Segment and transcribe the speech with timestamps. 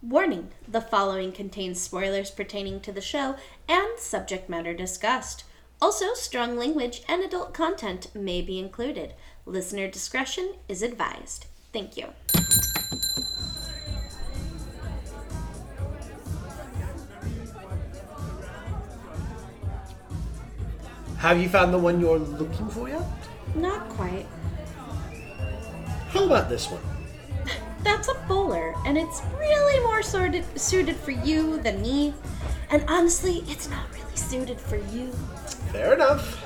[0.00, 3.34] Warning the following contains spoilers pertaining to the show
[3.68, 5.42] and subject matter discussed.
[5.82, 9.14] Also, strong language and adult content may be included.
[9.44, 11.46] Listener discretion is advised.
[11.72, 12.06] Thank you.
[21.18, 23.02] Have you found the one you're looking for yet?
[23.56, 24.26] Not quite.
[26.10, 26.97] How about this one?
[27.82, 32.14] That's a bowler, and it's really more sorted, suited for you than me.
[32.70, 35.12] And honestly, it's not really suited for you.
[35.72, 36.44] Fair enough.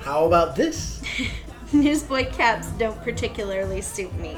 [0.00, 1.02] How about this?
[1.72, 4.36] Newsboy caps don't particularly suit me.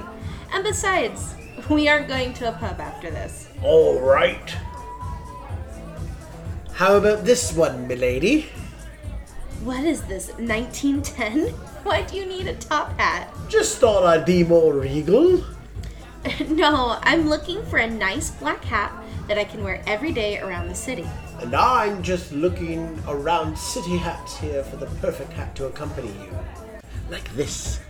[0.52, 1.34] And besides,
[1.68, 3.48] we aren't going to a pub after this.
[3.62, 4.56] All right.
[6.72, 8.46] How about this one, milady?
[9.64, 11.52] What is this, 1910?
[11.98, 13.34] Why do you need a top hat?
[13.48, 15.42] Just thought I'd be more regal.
[16.48, 18.92] no, I'm looking for a nice black hat
[19.26, 21.06] that I can wear every day around the city.
[21.40, 26.38] And I'm just looking around city hats here for the perfect hat to accompany you.
[27.08, 27.80] Like this.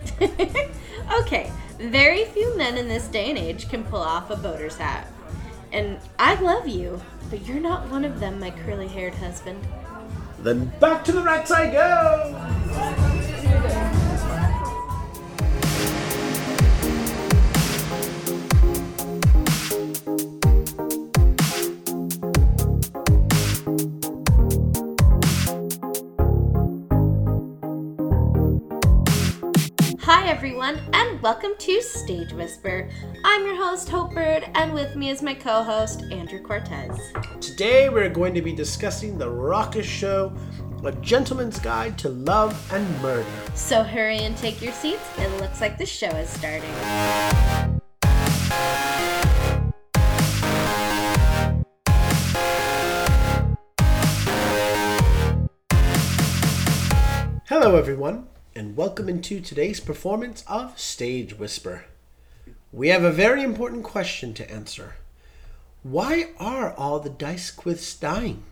[1.19, 5.07] okay, very few men in this day and age can pull off a boater's hat.
[5.73, 9.61] And I love you, but you're not one of them, my curly haired husband.
[10.39, 13.18] Then back to the rats I go!
[30.29, 32.87] Everyone, and welcome to Stage Whisper.
[33.25, 36.95] I'm your host, Hope Bird, and with me is my co host, Andrew Cortez.
[37.41, 40.31] Today, we're going to be discussing the raucous show,
[40.85, 43.25] A Gentleman's Guide to Love and Murder.
[43.55, 45.01] So hurry and take your seats.
[45.17, 46.69] It looks like the show is starting.
[57.47, 61.85] Hello, everyone, and welcome into today's performance of Stage Whisper.
[62.71, 64.95] We have a very important question to answer.
[65.83, 68.43] Why are all the D'Ysquiths dying?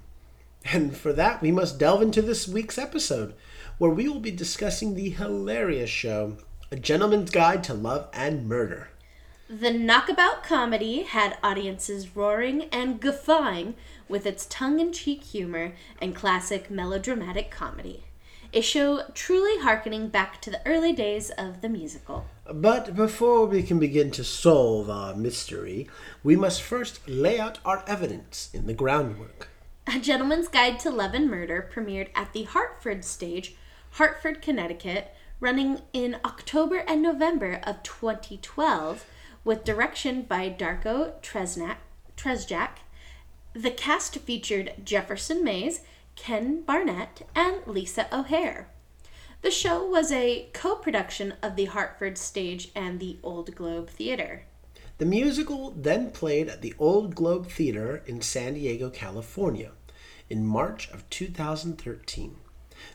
[0.65, 3.33] And for that, we must delve into this week's episode,
[3.77, 6.37] where we will be discussing the hilarious show,
[6.71, 8.89] A Gentleman's Guide to Love and Murder.
[9.49, 13.75] The knockabout comedy had audiences roaring and guffawing
[14.09, 18.03] with its tongue in cheek humor and classic melodramatic comedy.
[18.57, 22.25] A show truly harkening back to the early days of the musical.
[22.51, 25.87] But before we can begin to solve our mystery,
[26.23, 29.49] we must first lay out our evidence in the groundwork.
[29.85, 33.53] A Gentleman's Guide to Love and Murder premiered at the Hartford stage,
[33.91, 39.05] Hartford, Connecticut, running in October and November of 2012
[39.43, 41.77] with direction by Darko Tresnjak,
[42.17, 42.79] Tresjak.
[43.53, 45.81] The cast featured Jefferson Mays,
[46.17, 48.67] Ken Barnett, and Lisa O'Hare.
[49.43, 54.43] The show was a co production of the Hartford stage and the Old Globe Theater.
[54.97, 59.71] The musical then played at the Old Globe Theater in San Diego, California,
[60.29, 62.35] in March of 2013.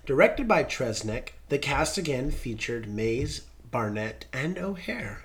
[0.05, 5.25] Directed by Tresnek, the cast again featured Mays, Barnett, and O'Hare.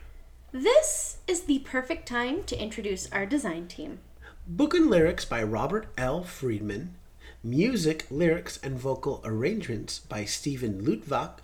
[0.51, 3.99] This is the perfect time to introduce our design team.
[4.47, 6.23] Book and lyrics by Robert L.
[6.23, 6.95] Freedman,
[7.43, 11.39] music, lyrics, and vocal arrangements by Steven Lutvak,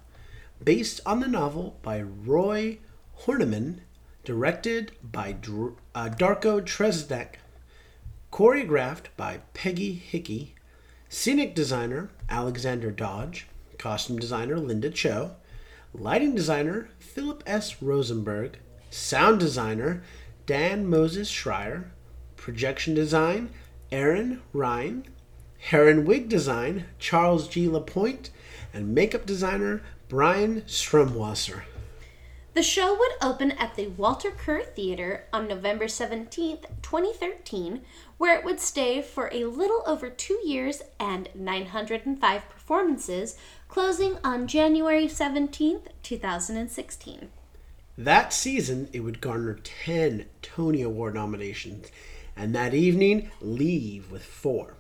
[0.64, 2.80] based on the novel by Roy
[3.22, 3.80] Horniman,
[4.24, 7.36] directed by Dr- uh, Darko Tresnek,
[8.32, 10.56] choreographed by Peggy Hickey,
[11.10, 15.36] scenic designer Alexander Dodge, costume designer Linda Cho,
[15.94, 17.82] lighting designer Philip S.
[17.82, 18.58] Rosenberg,
[18.90, 20.04] sound designer
[20.46, 21.86] Dan Moses Schreier,
[22.36, 23.50] projection design
[23.92, 25.06] Aaron Rhyne,
[25.68, 27.70] hair and wig design Charles G.
[27.70, 28.30] Lapointe,
[28.74, 31.62] and makeup designer Brian Strumwasser.
[32.54, 37.82] The show would open at the Walter Kerr Theater on November 17th, 2013,
[38.18, 43.38] where it would stay for a little over two years and 905 performances,
[43.70, 47.30] closing on January 17th, 2016.
[47.98, 51.88] That season, it would garner 10 Tony Award nominations,
[52.36, 54.76] and that evening, leave with four.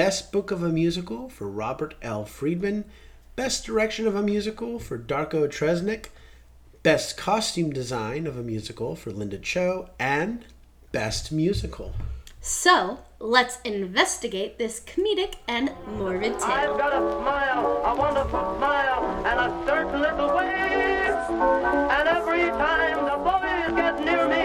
[0.00, 2.24] Best Book of a Musical for Robert L.
[2.24, 2.86] Freedman,
[3.36, 6.06] Best Direction of a Musical for Darko Tresnik,
[6.82, 10.46] Best Costume Design of a Musical for Linda Cho, and
[10.90, 11.94] Best Musical.
[12.40, 16.78] So, let's investigate this comedic and morbid I've tale.
[16.78, 21.30] got a smile, a wonderful smile, and a certain little waist.
[21.92, 24.39] And every time the boys get near me,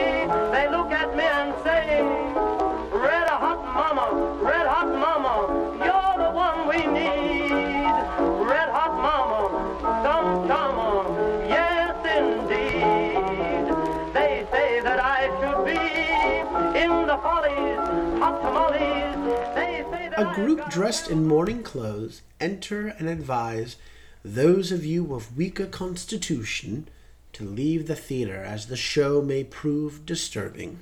[20.18, 23.76] A group dressed in mourning clothes enter and advise
[24.24, 26.88] those of you of weaker constitution
[27.34, 30.80] to leave the theater as the show may prove disturbing.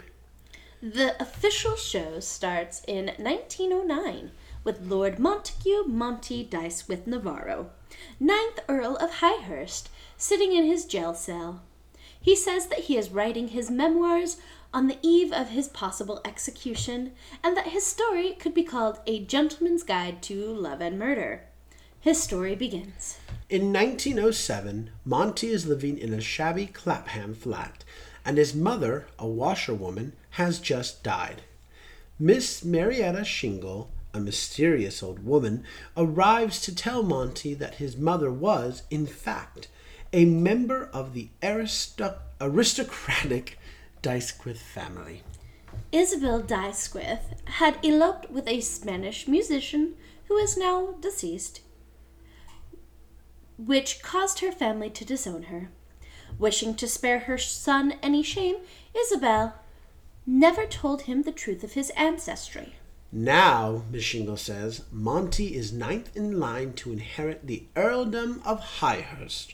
[0.84, 4.30] The official show starts in 1909
[4.64, 7.72] with Lord Montague Monty D'Ysquith Navarro,
[8.20, 11.64] ninth Earl of Highhurst, sitting in his jail cell.
[12.22, 14.38] He says that he is writing his memoirs
[14.74, 17.12] on the eve of his possible execution,
[17.44, 21.44] and that his story could be called A Gentleman's Guide to Love and Murder.
[22.00, 23.18] His story begins.
[23.50, 27.86] In 1907, Monty is living in a shabby Clapham flat,
[28.26, 31.44] and his mother, a washerwoman, has just died.
[32.20, 35.64] Miss Marietta Shingle, a mysterious old woman,
[35.96, 39.68] arrives to tell Monty that his mother was, in fact,
[40.12, 43.58] a member of the aristo- aristocratic
[44.04, 45.24] D'Ysquith family.
[45.94, 49.96] Isabel D'Ysquith had eloped with a Spanish musician
[50.28, 51.62] who is now deceased,
[53.58, 55.70] which caused her family to disown her.
[56.38, 58.58] Wishing to spare her son any shame,
[58.94, 59.56] Isabel
[60.28, 62.76] never told him the truth of his ancestry.
[63.10, 69.54] Now, Miss Shingle says, Monty is ninth in line to inherit the earldom of Highhurst.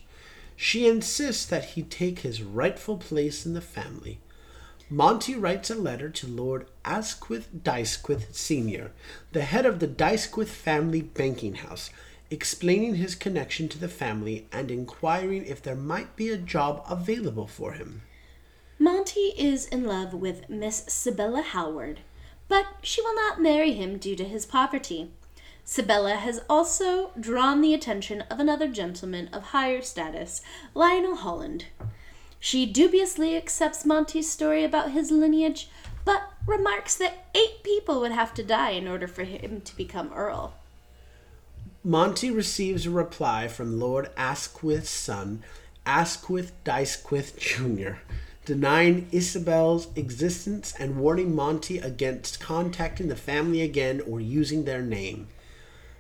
[0.56, 4.20] She insists that he take his rightful place in the family.
[4.92, 8.92] Monty writes a letter to Lord Asquith D'Ysquith Sr.,
[9.34, 11.92] the head of the D'Ysquith family banking house,
[12.32, 17.46] explaining his connection to the family and inquiring if there might be a job available
[17.46, 18.02] for him.
[18.80, 22.00] Monty is in love with Miss Sibella Howard,
[22.48, 25.12] but she will not marry him due to his poverty.
[25.64, 30.42] Sibella has also drawn the attention of another gentleman of higher status,
[30.74, 31.66] Lionel Holland.
[32.40, 35.70] She dubiously accepts Monty's story about his lineage,
[36.06, 40.14] but remarks that eight people would have to die in order for him to become
[40.14, 40.54] Earl.
[41.84, 45.44] Monty receives a reply from Lord Asquith's son,
[45.86, 48.00] Asquith D'Ysquith Jr.,
[48.46, 55.28] denying Isabel's existence and warning Monty against contacting the family again or using their name.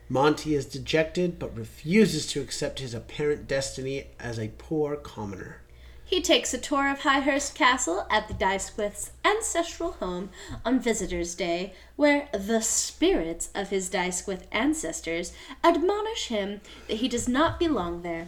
[0.07, 5.61] Monty is dejected but refuses to accept his apparent destiny as a poor commoner.
[6.09, 10.31] He takes a tour of Highhurst Castle at the D'Ysquith's ancestral home
[10.65, 15.33] on Visitors' Day, where the spirits of his D'Ysquith ancestors
[15.63, 18.25] admonish him that he does not belong there.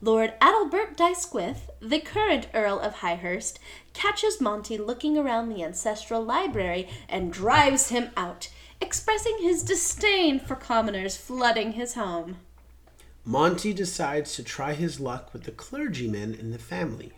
[0.00, 3.58] Lord Adelbert Dysquith, the current Earl of Highhurst,
[3.94, 8.48] catches Monty looking around the ancestral library and drives him out,
[8.80, 12.36] expressing his disdain for commoners flooding his home.
[13.26, 17.12] Monty decides to try his luck with the clergyman in the family,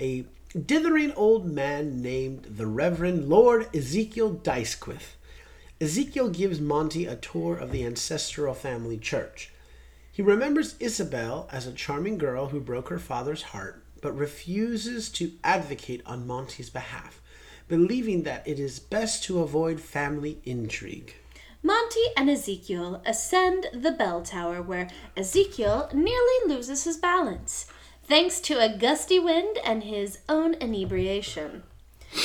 [0.00, 0.24] a
[0.66, 5.16] dithering old man named the Reverend Lord Ezekiel D'Ysquith.
[5.80, 9.52] Ezekiel gives Monty a tour of the ancestral family church.
[10.10, 15.32] He remembers Isabel as a charming girl who broke her father's heart, but refuses to
[15.44, 17.20] advocate on Monty's behalf,
[17.68, 21.14] believing that it is best to avoid family intrigue.
[21.62, 27.66] Monty and Ezekiel ascend the bell tower where Ezekiel nearly loses his balance,
[28.08, 31.62] thanks to a gusty wind and his own inebriation.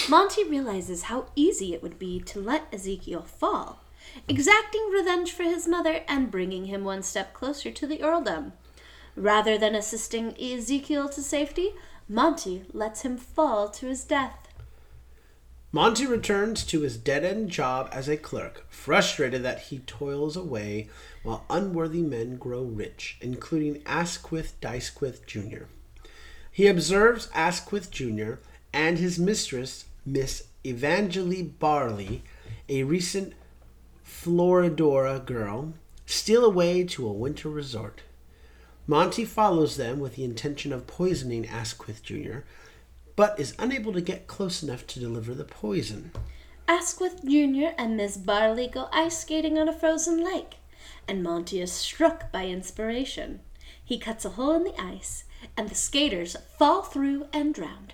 [0.10, 3.82] Monty realizes how easy it would be to let Ezekiel fall,
[4.30, 8.54] exacting revenge for his mother and bringing him one step closer to the earldom.
[9.16, 11.74] Rather than assisting Ezekiel to safety,
[12.08, 14.48] Monty lets him fall to his death.
[15.72, 20.88] Monty returns to his dead end job as a clerk, frustrated that he toils away
[21.24, 25.64] while unworthy men grow rich, including Asquith D'Ysquith Jr.
[26.52, 28.34] He observes Asquith Jr.
[28.72, 32.24] and his mistress, Miss Evangeline Barley,
[32.70, 33.34] a recent
[34.06, 35.74] Florodora girl,
[36.06, 38.02] steal away to a winter resort.
[38.86, 42.40] Monty follows them with the intention of poisoning Asquith Jr.,
[43.16, 46.12] but is unable to get close enough to deliver the poison.
[46.68, 47.74] Asquith Jr.
[47.78, 50.56] and Miss Barley go ice skating on a frozen lake,
[51.08, 53.42] and Monty is struck by inspiration.
[53.84, 55.26] He cuts a hole in the ice,
[55.58, 57.92] and the skaters fall through and drown.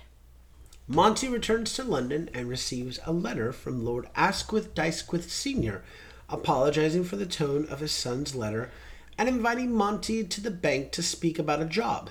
[0.86, 5.84] Monty returns to London and receives a letter from Lord Asquith D'Ysquith Sr.,
[6.28, 8.70] apologizing for the tone of his son's letter
[9.16, 12.10] and inviting Monty to the bank to speak about a job.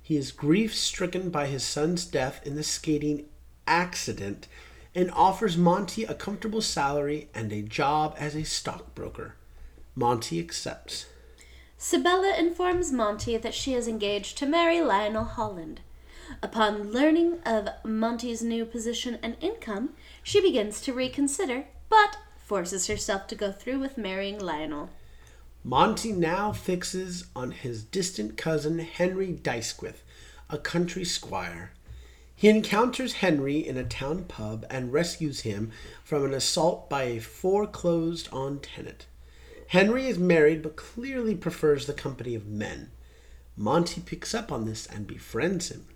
[0.00, 3.26] He is grief stricken by his son's death in the skating
[3.66, 4.48] accident
[4.94, 9.34] and offers Monty a comfortable salary and a job as a stockbroker.
[9.98, 11.06] Monty accepts.
[11.76, 15.80] Sibella informs Monty that she is engaged to marry Lionel Holland.
[16.40, 23.26] Upon learning of Monty's new position and income, she begins to reconsider, but forces herself
[23.26, 24.88] to go through with marrying Lionel.
[25.64, 30.04] Monty now fixes on his distant cousin Henry D'Ysquith,
[30.48, 31.72] a country squire.
[32.36, 35.72] He encounters Henry in a town pub and rescues him
[36.04, 39.07] from an assault by a foreclosed on tenant.
[39.68, 42.90] Henry is married but clearly prefers the company of men.
[43.54, 45.86] Monty picks up on this and befriends him.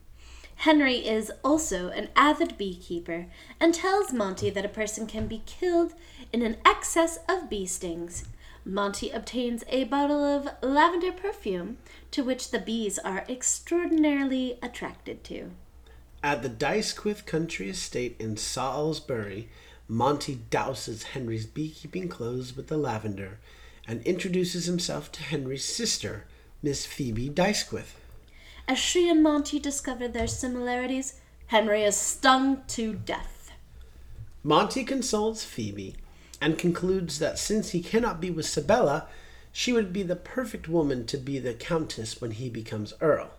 [0.56, 5.94] Henry is also an avid beekeeper and tells Monty that a person can be killed
[6.34, 8.24] in an excess of bee stings.
[8.62, 11.78] Monty obtains a bottle of lavender perfume
[12.10, 15.50] to which the bees are extraordinarily attracted to.
[16.22, 19.48] At the D'Ysquith country estate in Salisbury,
[19.88, 23.40] Monty douses Henry's beekeeping clothes with the lavender
[23.86, 26.24] and introduces himself to Henry's sister,
[26.62, 27.96] Miss Phoebe D'Ysquith.
[28.68, 33.52] As she and Monty discover their similarities, Henry is stung to death.
[34.44, 35.96] Monty consoles Phoebe
[36.40, 39.06] and concludes that since he cannot be with Sibella,
[39.52, 43.30] she would be the perfect woman to be the countess when he becomes earl.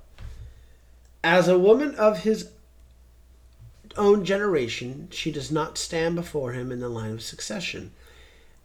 [1.23, 2.49] As a woman of his
[3.97, 7.91] own generation, she does not stand before him in the line of succession,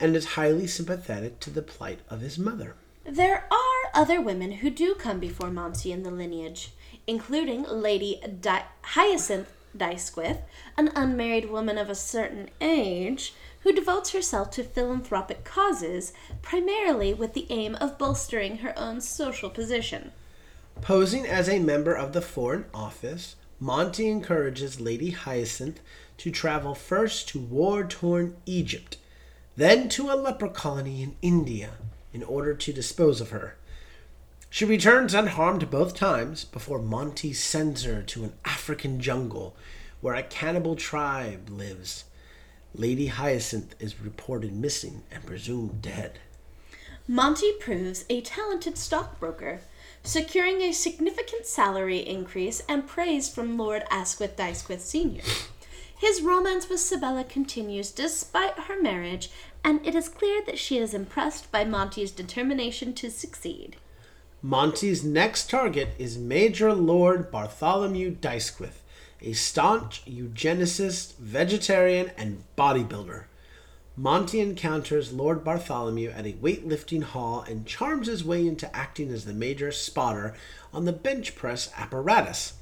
[0.00, 2.74] and is highly sympathetic to the plight of his mother.
[3.04, 6.72] There are other women who do come before Monty in the lineage,
[7.06, 10.42] including Lady Di- Hyacinth D'Ysquith,
[10.76, 16.12] an unmarried woman of a certain age who devotes herself to philanthropic causes,
[16.42, 20.12] primarily with the aim of bolstering her own social position.
[20.80, 25.80] Posing as a member of the Foreign Office, Monty encourages Lady Hyacinth
[26.18, 28.96] to travel first to war torn Egypt,
[29.58, 31.70] then to a leper colony in India
[32.12, 33.56] in order to dispose of her.
[34.48, 39.56] She returns unharmed both times before Monty sends her to an African jungle
[40.00, 42.04] where a cannibal tribe lives.
[42.72, 46.20] Lady Hyacinth is reported missing and presumed dead.
[47.08, 49.62] Monty proves a talented stockbroker,
[50.04, 55.24] securing a significant salary increase and praise from Lord Asquith D'Ysquith Sr.
[55.98, 59.30] His romance with Sibella continues despite her marriage,
[59.64, 63.76] and it is clear that she is impressed by Monty's determination to succeed.
[64.42, 68.82] Monty's next target is Major Lord Bartholomew D'Ysquith,
[69.20, 73.24] a staunch eugenicist, vegetarian, and bodybuilder.
[73.96, 79.24] Monty encounters Lord Bartholomew at a weightlifting hall and charms his way into acting as
[79.24, 80.34] the major spotter
[80.72, 82.52] on the bench press apparatus.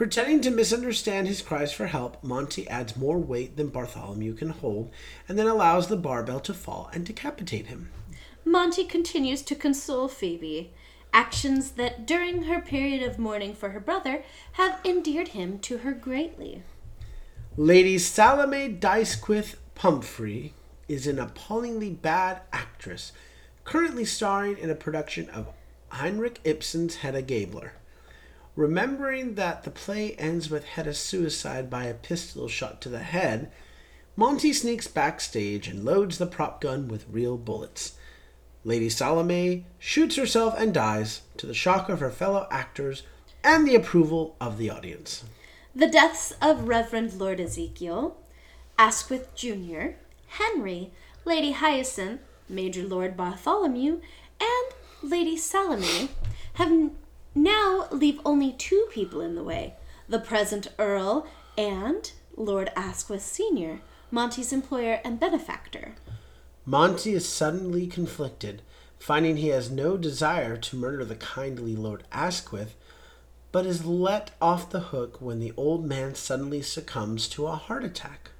[0.00, 4.90] Pretending to misunderstand his cries for help, Monty adds more weight than Bartholomew can hold
[5.28, 7.90] and then allows the barbell to fall and decapitate him.
[8.42, 10.72] Monty continues to console Phoebe,
[11.12, 15.92] actions that during her period of mourning for her brother have endeared him to her
[15.92, 16.62] greatly.
[17.58, 20.54] Lady Salome D'Ysquith Pumphrey
[20.88, 23.12] is an appallingly bad actress,
[23.64, 25.48] currently starring in a production of
[25.90, 27.74] Heinrich Ibsen's Hedda Gabler.
[28.56, 33.50] Remembering that the play ends with Hedda's suicide by a pistol shot to the head,
[34.16, 37.94] Monty sneaks backstage and loads the prop gun with real bullets.
[38.64, 43.04] Lady Salome shoots herself and dies, to the shock of her fellow actors
[43.42, 45.24] and the approval of the audience.
[45.74, 48.16] The deaths of Reverend Lord Ezekiel,
[48.76, 49.92] Asquith Jr.,
[50.26, 50.90] Henry,
[51.24, 54.00] Lady Hyacinth, Major Lord Bartholomew,
[54.40, 56.10] and Lady Salome
[56.54, 56.90] have
[57.34, 59.74] now leave only two people in the way
[60.08, 65.94] the present Earl and Lord Asquith Sr., Monty's employer and benefactor.
[66.66, 68.62] Monty is suddenly conflicted,
[68.98, 72.74] finding he has no desire to murder the kindly Lord Asquith,
[73.52, 77.84] but is let off the hook when the old man suddenly succumbs to a heart
[77.84, 78.30] attack.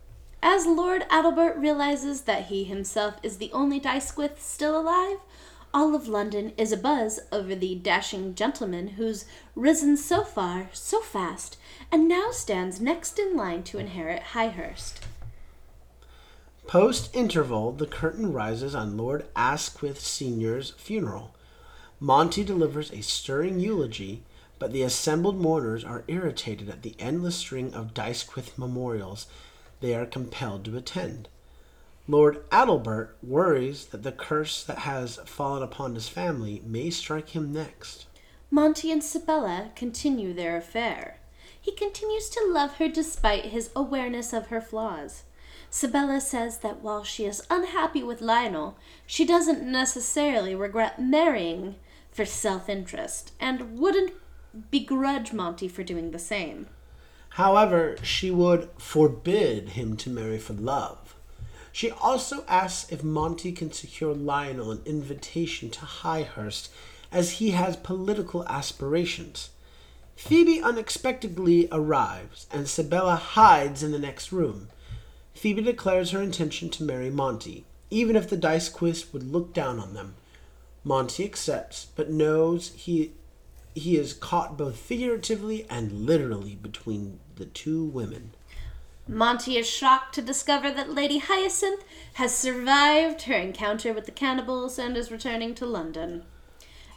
[0.43, 5.19] As Lord Adelbert realizes that he himself is the only D'Ysquith still alive,
[5.73, 9.25] all of London is abuzz over the dashing gentleman who's
[9.55, 11.57] risen so far, so fast,
[11.93, 14.95] and now stands next in line to inherit Highhurst.
[16.67, 21.35] Post interval, the curtain rises on Lord Asquith Sr.'s funeral.
[21.99, 24.23] Monty delivers a stirring eulogy,
[24.59, 29.27] but the assembled mourners are irritated at the endless string of D'Ysquith memorials
[29.81, 31.29] they are compelled to attend.
[32.11, 37.53] Lord Adelbert worries that the curse that has fallen upon his family may strike him
[37.53, 38.07] next.
[38.51, 41.21] Monty and Sibella continue their affair.
[41.61, 45.23] He continues to love her despite his awareness of her flaws.
[45.71, 48.77] Sibella says that while she is unhappy with Lionel,
[49.07, 51.77] she doesn't necessarily regret marrying
[52.11, 54.15] for self interest and wouldn't
[54.73, 56.67] begrudge Monty for doing the same.
[57.35, 61.00] However, she would forbid him to marry for love.
[61.73, 66.69] She also asks if Monty can secure Lionel an invitation to Highhurst
[67.13, 69.51] as he has political aspirations.
[70.17, 74.69] Phoebe unexpectedly arrives, and Sibella hides in the next room.
[75.33, 79.95] Phoebe declares her intention to marry Monty, even if the D'Ysquiths would look down on
[79.95, 80.17] them.
[80.85, 83.13] Monty accepts, but knows he
[83.75, 88.35] he is caught both figuratively and literally between the two women.
[89.11, 94.79] Monty is shocked to discover that Lady Hyacinth has survived her encounter with the cannibals
[94.79, 96.23] and is returning to London.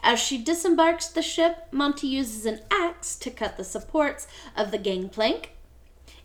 [0.04, 4.78] As she disembarks the ship, Monty uses an axe to cut the supports of the
[4.78, 5.54] gangplank.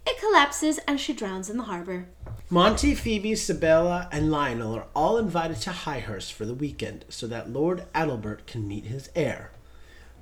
[0.07, 2.09] It collapses and she drowns in the harbor.
[2.50, 7.49] Monty, Phoebe, Sibella, and Lionel are all invited to Highhurst for the weekend so that
[7.49, 9.52] Lord Adelbert can meet his heir.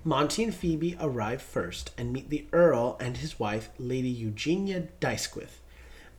[0.06, 5.60] Monty and Phoebe arrive first and meet the Earl and his wife, Lady Eugenia D'Ysquith.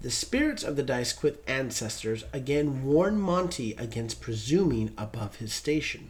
[0.01, 6.09] The spirits of the D'Ysquith ancestors again warn Monty against presuming above his station.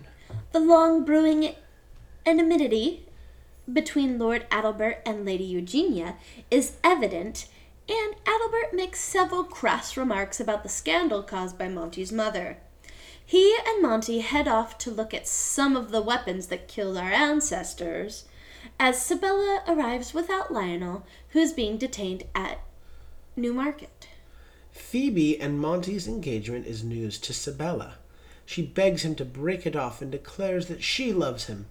[0.54, 1.54] The long brewing
[2.26, 3.06] enmity
[3.72, 6.16] between Lord Adelbert and Lady Eugenia
[6.50, 7.48] is evident,
[7.88, 12.58] and Adelbert makes several crass remarks about the scandal caused by Monty's mother.
[13.30, 17.12] He and Monty head off to look at some of the weapons that killed our
[17.12, 18.24] ancestors,
[18.80, 22.62] as Sibella arrives without Lionel, who is being detained at
[23.36, 24.08] Newmarket.
[24.72, 27.96] Phoebe and Monty's engagement is news to Sibella.
[28.46, 31.66] She begs him to break it off and declares that she loves him.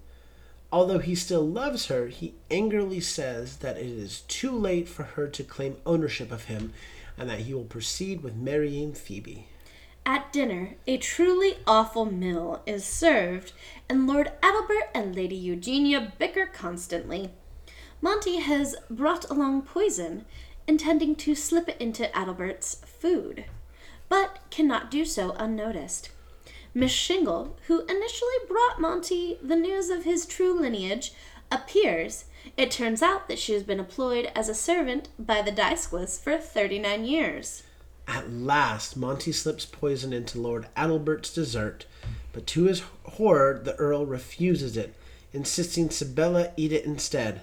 [0.71, 5.27] Although he still loves her, he angrily says that it is too late for her
[5.29, 6.75] to claim ownership of him
[7.17, 9.49] and that he will proceed with marrying Phoebe.
[10.09, 13.53] At dinner, a truly awful meal is served,
[13.89, 17.31] and Lord Adelbert and Lady Eugenia bicker constantly.
[18.01, 20.25] Monty has brought along poison,
[20.69, 23.47] intending to slip it into Adelbert's food,
[24.09, 26.11] but cannot do so unnoticed.
[26.73, 31.15] Miss Shingle, who initially brought Monty the news of his true lineage,
[31.51, 32.27] appears.
[32.57, 36.39] It turns out that she has been employed as a servant by the D'Ysquiths for
[36.39, 37.65] 39 years.
[38.09, 41.87] At last, Monty slips poison into Lord Adelbert's dessert,
[42.33, 44.95] but to his horror, the Earl refuses it,
[45.33, 47.43] insisting Sibella eat it instead.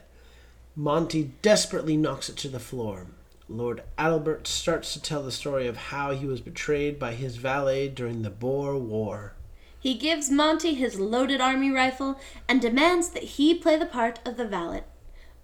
[0.75, 3.07] Monty desperately knocks it to the floor.
[3.49, 7.89] Lord Adelbert starts to tell the story of how he was betrayed by his valet
[7.89, 9.33] during the Boer War.
[9.79, 14.37] He gives Monty his loaded army rifle and demands that he play the part of
[14.37, 14.83] the valet,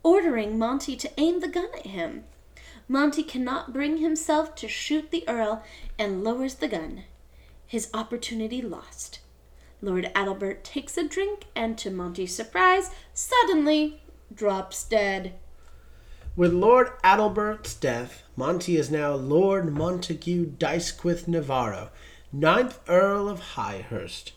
[0.01, 2.23] ordering Monty to aim the gun at him.
[2.91, 5.63] Monty cannot bring himself to shoot the Earl
[5.99, 7.03] and lowers the gun.
[7.67, 9.19] His opportunity lost.
[9.79, 14.01] Lord Adelbert takes a drink and, to Monty's surprise, suddenly
[14.33, 15.35] drops dead.
[16.35, 21.91] With Lord Adelbert's death, Monty is now Lord Montague D'Ysquith Navarro,
[22.33, 24.31] ninth Earl of Highhurst.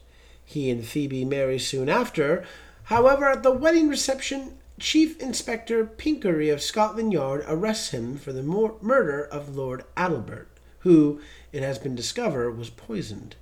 [0.44, 2.44] He and Phoebe marry soon after.
[2.84, 8.42] However, at the wedding reception, Chief Inspector Pinckney of Scotland Yard arrests him for the
[8.42, 10.48] mur- murder of Lord Adelbert,
[10.80, 11.20] who,
[11.52, 13.36] it has been discovered, was poisoned.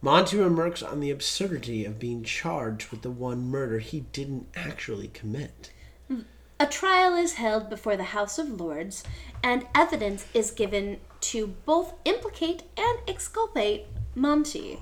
[0.00, 5.06] Monty remarks on the absurdity of being charged with the one murder he didn't actually
[5.06, 5.70] commit.
[6.58, 9.04] A trial is held before the House of Lords,
[9.40, 14.80] and evidence is given to both implicate and exculpate Monty.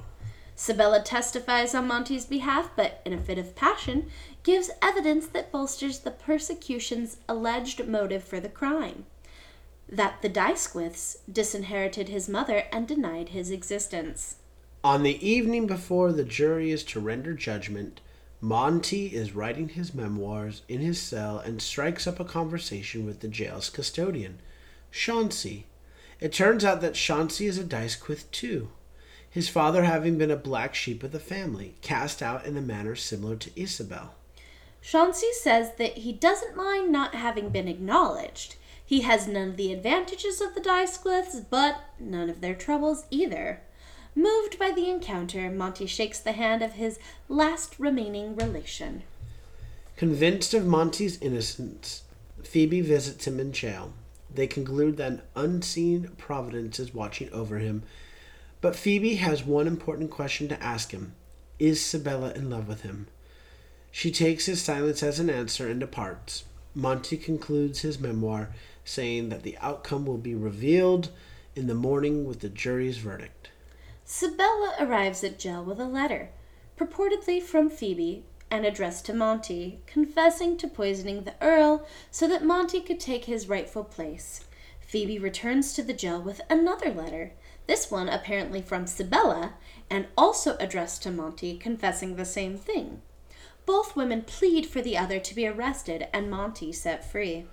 [0.61, 4.11] Sibella testifies on Monty's behalf, but in a fit of passion,
[4.43, 9.05] gives evidence that bolsters the persecution's alleged motive for the crime
[9.91, 14.37] that the D'Ysquiths disinherited his mother and denied his existence.
[14.85, 18.01] On the evening before the jury is to render judgment,
[18.41, 23.29] Monty is writing his memoirs in his cell and strikes up a conversation with the
[23.29, 24.39] jail's custodian,
[24.91, 25.67] Chauncey.
[26.21, 28.71] It turns out that Chauncey is a D'Ysquith too,
[29.29, 32.97] his father having been a black sheep of the family, cast out in a manner
[32.97, 34.15] similar to Isabel.
[34.83, 38.57] Chauncey says that he doesn't mind not having been acknowledged.
[38.85, 43.61] He has none of the advantages of the D'Ysquiths, but none of their troubles either.
[44.15, 49.05] Moved by the encounter, Monty shakes the hand of his last remaining relation.
[49.97, 52.03] Convinced of Monty's innocence,
[52.43, 53.93] Phoebe visits him in jail.
[54.35, 57.83] They conclude that an unseen providence is watching over him,
[58.61, 61.15] but Phoebe has one important question to ask him
[61.59, 63.07] Is Sibella in love with him?
[63.91, 66.45] She takes his silence as an answer and departs.
[66.75, 68.51] Monty concludes his memoir
[68.85, 71.11] saying that the outcome will be revealed
[71.57, 73.51] in the morning with the jury's verdict.
[74.05, 76.31] Sibella arrives at jail with a letter,
[76.77, 82.81] purportedly from Phoebe and addressed to Monty, confessing to poisoning the Earl so that Monty
[82.81, 84.45] could take his rightful place.
[84.81, 87.33] Phoebe returns to the jail with another letter,
[87.67, 89.55] This one apparently from Sibella
[89.89, 93.03] and also addressed to Monty, confessing the same thing.
[93.71, 97.47] Both women plead for the other to be arrested and Monty set free.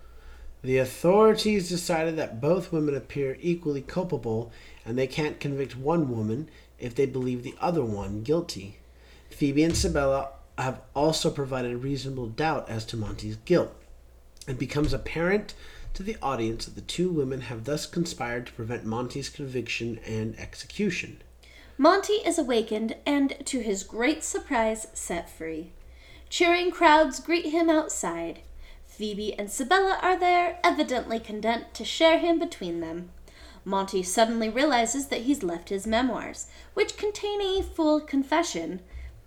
[0.64, 4.52] The authorities decided that both women appear equally culpable
[4.84, 6.50] and they can't convict one woman
[6.80, 8.80] if they believe the other one guilty.
[9.30, 13.76] Phoebe and Sibella have also provided reasonable doubt as to Monty's guilt.
[14.48, 15.54] It becomes apparent
[15.94, 20.36] to the audience that the two women have thus conspired to prevent Monty's conviction and
[20.40, 21.22] execution.
[21.78, 25.74] Monty is awakened and, to his great surprise, set free.
[26.30, 28.42] Cheering crowds greet him outside.
[28.86, 33.12] Phoebe and Sibella are there, evidently content to share him between them.
[33.64, 38.82] Monty suddenly realizes that he's left his memoirs, which contain a full confession,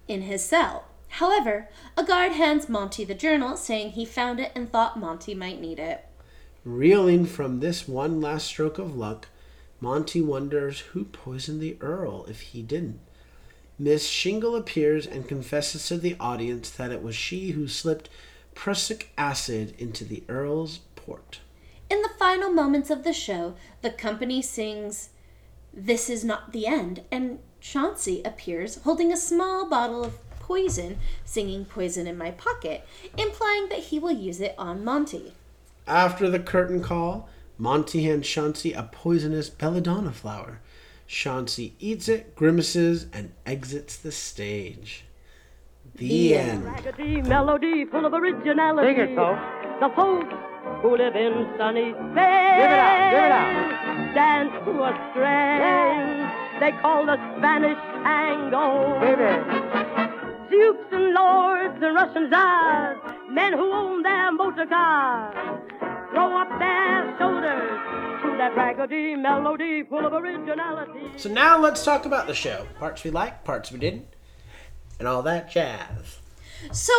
[0.09, 0.87] in his cell.
[1.15, 5.61] However, a guard hands Monty the journal, saying he found it and thought Monty might
[5.61, 6.07] need it.
[6.65, 9.29] Reeling from this one last stroke of luck,
[9.81, 13.01] Monty wonders who poisoned the Earl if he didn't.
[13.83, 18.11] Miss Shingle appears and confesses to the audience that it was she who slipped
[18.55, 21.41] prussic acid into the Earl's port.
[21.89, 25.09] In the final moments of the show, the company sings
[25.73, 31.65] This Is Not the End, and Chauncey appears holding a small bottle of poison, singing
[31.65, 35.33] Poison in My Pocket, implying that he will use it on Monty.
[35.87, 40.61] After the curtain call, Monty hands Chauncey a poisonous belladonna flower.
[41.11, 45.05] Chauncey eats it, grimaces, and exits the stage.
[45.97, 46.51] The, The end.
[46.51, 46.65] end.
[46.67, 48.95] raggedy melody full of originality.
[48.95, 49.41] Sing it, folks.
[49.81, 50.33] The folks
[50.83, 54.15] who live in sunny Spain Give it out, give it out.
[54.15, 59.01] dance to a strain they call the Spanish tango.
[59.01, 59.35] Baby.
[60.49, 62.99] Dukes and lords and Russian czars,
[63.31, 65.35] men who own their motor cars,
[66.13, 71.11] throw up their shoulders to that raggedy melody full of originality.
[71.17, 72.67] So now let's talk about the show.
[72.79, 74.07] Parts we liked, parts we didn't,
[74.99, 76.19] and all that jazz.
[76.73, 76.93] So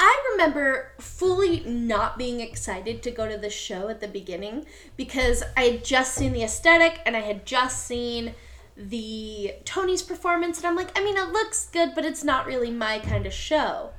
[0.00, 5.42] I remember fully not being excited to go to the show at the beginning because
[5.56, 8.34] I had just seen the aesthetic and I had just seen
[8.76, 12.70] the Tony's performance, and I'm like, I mean, it looks good, but it's not really
[12.70, 13.90] my kind of show.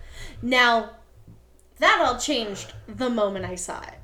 [0.42, 0.92] Now,
[1.80, 4.00] that all changed the moment I saw it.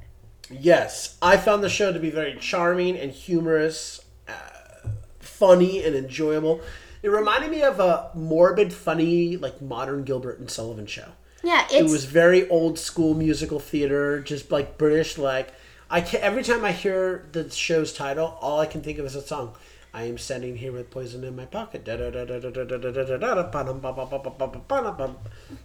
[0.51, 6.61] Yes, I found the show to be very charming and humorous, uh, funny and enjoyable.
[7.01, 11.09] It reminded me of a morbid, funny, like modern Gilbert and Sullivan show.
[11.43, 15.17] Yeah, it was very old school musical theater, just like British.
[15.17, 15.53] Like
[15.89, 19.15] I can every time I hear the show's title, all I can think of is
[19.15, 19.53] a song.
[19.93, 21.87] I am standing here with poison in my pocket.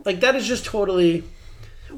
[0.05, 1.25] Like that is just totally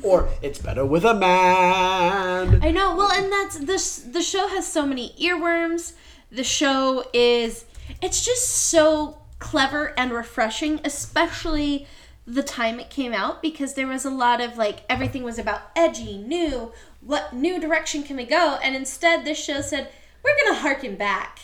[0.03, 2.63] or it's better with a man.
[2.63, 2.97] I know.
[2.97, 3.99] Well, and that's this.
[3.99, 5.93] The show has so many earworms.
[6.31, 7.65] The show is.
[8.01, 11.87] It's just so clever and refreshing, especially
[12.27, 15.63] the time it came out because there was a lot of like everything was about
[15.75, 16.73] edgy, new.
[17.01, 18.59] What new direction can we go?
[18.63, 19.91] And instead, this show said
[20.23, 21.41] we're gonna harken back,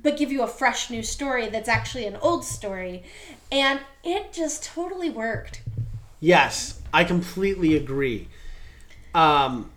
[0.00, 3.02] but give you a fresh new story that's actually an old story,
[3.50, 5.62] and it just totally worked.
[6.20, 8.26] Yes, I completely agree.
[9.14, 9.70] Um,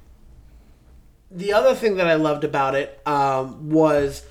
[1.30, 4.26] the other thing that I loved about it um, was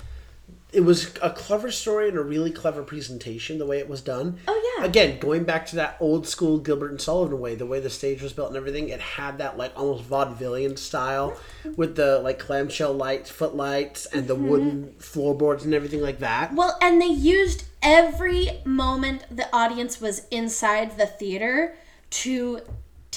[0.73, 3.59] it was a clever story and a really clever presentation.
[3.59, 4.39] The way it was done.
[4.47, 4.85] Oh, yeah.
[4.85, 8.23] Again, going back to that old school Gilbert and Sullivan way, the way the stage
[8.23, 11.37] was built and everything, it had that like almost vaudevillian style
[11.75, 16.55] with the like clamshell lights, footlights, and the wooden floorboards and everything like that.
[16.55, 21.75] Well, and they used every moment the audience was inside the theater
[22.09, 22.61] to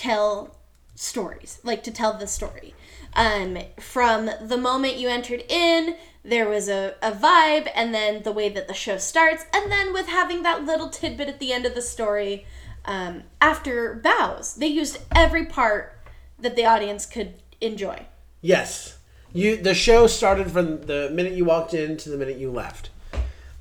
[0.02, 0.56] tell
[0.94, 2.74] stories, like to tell the story.
[3.14, 8.32] Um, from the moment you entered in, there was a, a vibe, and then the
[8.32, 11.66] way that the show starts, and then with having that little tidbit at the end
[11.66, 12.46] of the story
[12.84, 14.54] um, after bows.
[14.54, 15.98] They used every part
[16.38, 18.06] that the audience could enjoy.
[18.40, 18.98] Yes.
[19.32, 22.90] You the show started from the minute you walked in to the minute you left.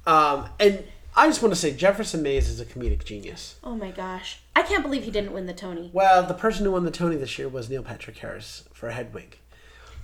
[0.05, 0.83] Um, and
[1.15, 3.55] I just want to say Jefferson Mays is a comedic genius.
[3.63, 4.39] Oh my gosh.
[4.55, 5.89] I can't believe he didn't win the Tony.
[5.93, 9.37] Well, the person who won the Tony this year was Neil Patrick Harris for Hedwig.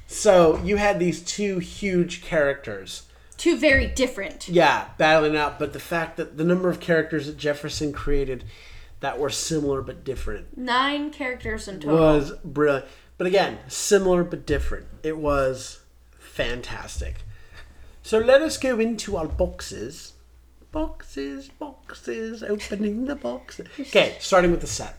[0.07, 3.03] So you had these two huge characters.
[3.37, 4.47] Two very different.
[4.49, 8.43] Yeah, battling out, but the fact that the number of characters that Jefferson created
[8.99, 11.97] that were similar but different Nine characters in total.
[11.99, 12.85] was brilliant.
[13.17, 14.87] But again, similar but different.
[15.03, 15.81] It was
[16.19, 17.17] fantastic.
[18.01, 20.13] So let us go into our boxes.
[20.77, 23.67] Boxes, boxes, opening the boxes.
[23.79, 24.95] Okay, starting with the set.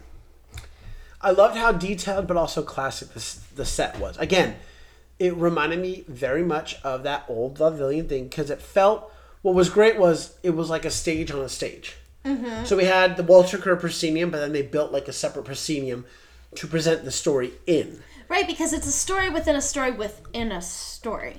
[1.20, 4.18] I loved how detailed but also classic the, the set was.
[4.18, 4.56] Again,
[5.20, 9.12] it reminded me very much of that old Vaudevillian thing because it felt
[9.42, 11.96] what was great was it was like a stage on a stage.
[12.24, 12.64] Mm-hmm.
[12.64, 16.06] So we had the Walter Kerr proscenium, but then they built like a separate proscenium
[16.56, 18.02] to present the story in.
[18.28, 21.36] Right, because it's a story within a story within a story.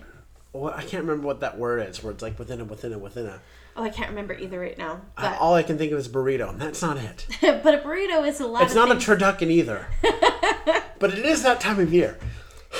[0.53, 2.97] Well, I can't remember what that word is, where it's like within a within a
[2.97, 3.41] within a.
[3.79, 4.99] Oh, I can't remember either right now.
[5.15, 7.25] But, All I can think of is burrito, and that's not it.
[7.41, 9.05] but a burrito is a lot It's not a things.
[9.05, 9.87] turducken either.
[10.99, 12.19] but it is that time of year.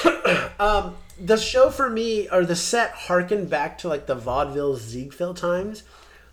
[0.60, 5.38] um, the show for me, or the set, harkened back to like the vaudeville Ziegfeld
[5.38, 5.84] times.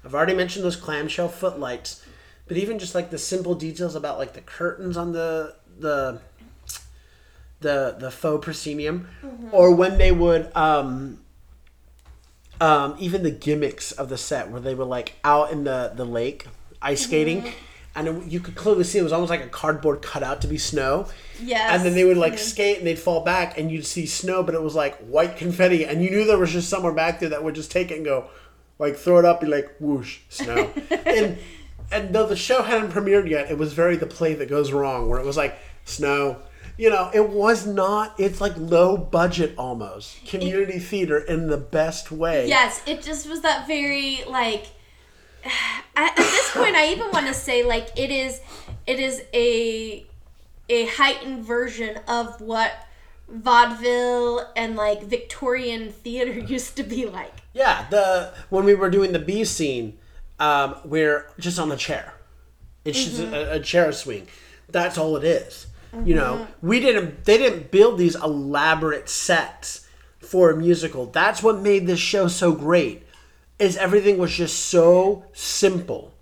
[0.04, 2.04] I've already mentioned those clamshell footlights,
[2.48, 6.20] but even just like the simple details about like the curtains on the the
[7.60, 9.08] the the faux proscenium,
[9.52, 11.20] or when they would um,
[12.60, 16.04] um, even the gimmicks of the set where they were like out in the the
[16.04, 16.46] lake
[16.82, 17.52] ice skating.
[17.94, 20.58] And it- you could clearly see it was almost like a cardboard cutout to be
[20.58, 21.06] snow.
[21.42, 21.70] Yes.
[21.72, 24.54] And then they would like skate and they'd fall back and you'd see snow, but
[24.54, 25.84] it was like white confetti.
[25.86, 28.04] And you knew there was just somewhere back there that would just take it and
[28.04, 28.28] go,
[28.78, 30.70] like throw it up and like whoosh, snow.
[31.06, 31.38] and
[31.90, 35.08] and though the show hadn't premiered yet, it was very the play that goes wrong,
[35.08, 36.36] where it was like snow.
[36.76, 38.14] You know, it was not.
[38.18, 42.48] It's like low budget almost community theater in the best way.
[42.48, 44.66] Yes, it just was that very like.
[45.98, 48.42] At, at this point, I even want to say like it is,
[48.86, 50.04] it is a,
[50.68, 52.86] a heightened version of what
[53.28, 57.32] vaudeville and like Victorian theater used to be like.
[57.54, 59.98] Yeah, the when we were doing the B scene,
[60.38, 62.12] um, we're just on the chair.
[62.84, 64.28] It's just a, a chair swing.
[64.68, 65.66] That's all it is.
[66.04, 67.24] You know, we didn't.
[67.24, 69.86] They didn't build these elaborate sets
[70.20, 71.06] for a musical.
[71.06, 73.06] That's what made this show so great.
[73.58, 76.12] Is everything was just so simple,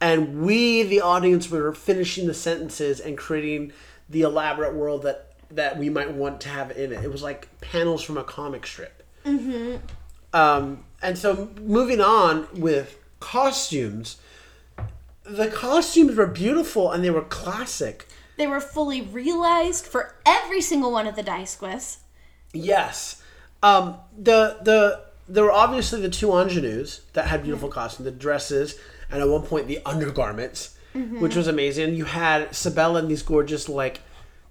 [0.00, 3.72] and we, the audience, were finishing the sentences and creating
[4.08, 7.04] the elaborate world that that we might want to have in it.
[7.04, 9.02] It was like panels from a comic strip.
[10.32, 14.16] Um, and so moving on with costumes,
[15.24, 18.08] the costumes were beautiful and they were classic.
[18.42, 21.98] They were fully realized for every single one of the D'Ysquiths.
[22.52, 23.22] Yes.
[23.62, 28.80] Um, the the there were obviously the two ingenues that had beautiful costumes, the dresses,
[29.12, 31.94] and at one point the undergarments, which was amazing.
[31.94, 34.00] You had Sibella in these gorgeous like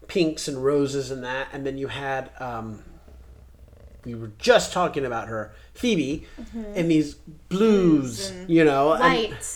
[0.07, 2.83] pinks and roses and that, and then you had um,
[4.05, 6.25] we were just talking about her, Phoebe,
[6.75, 7.15] in these
[7.49, 9.03] blues, and you know, and-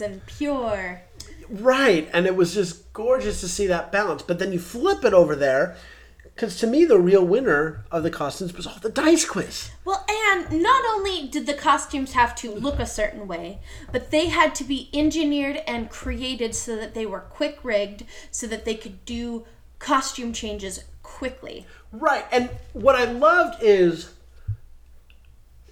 [0.02, 1.04] and pure.
[1.50, 4.22] Right, and it was just gorgeous to see that balance.
[4.22, 5.76] But then you flip it over there,
[6.24, 9.72] because to me the real winner of the costumes was all the D'Ysquiths.
[9.84, 13.60] Well, and not only did the costumes have to look a certain way,
[13.92, 18.48] but they had to be engineered and created so that they were quick rigged, so
[18.48, 19.46] that they could do
[19.80, 21.66] costume changes quickly.
[21.92, 24.14] Right, and what I loved is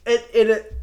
[0.05, 0.49] it it.
[0.49, 0.79] it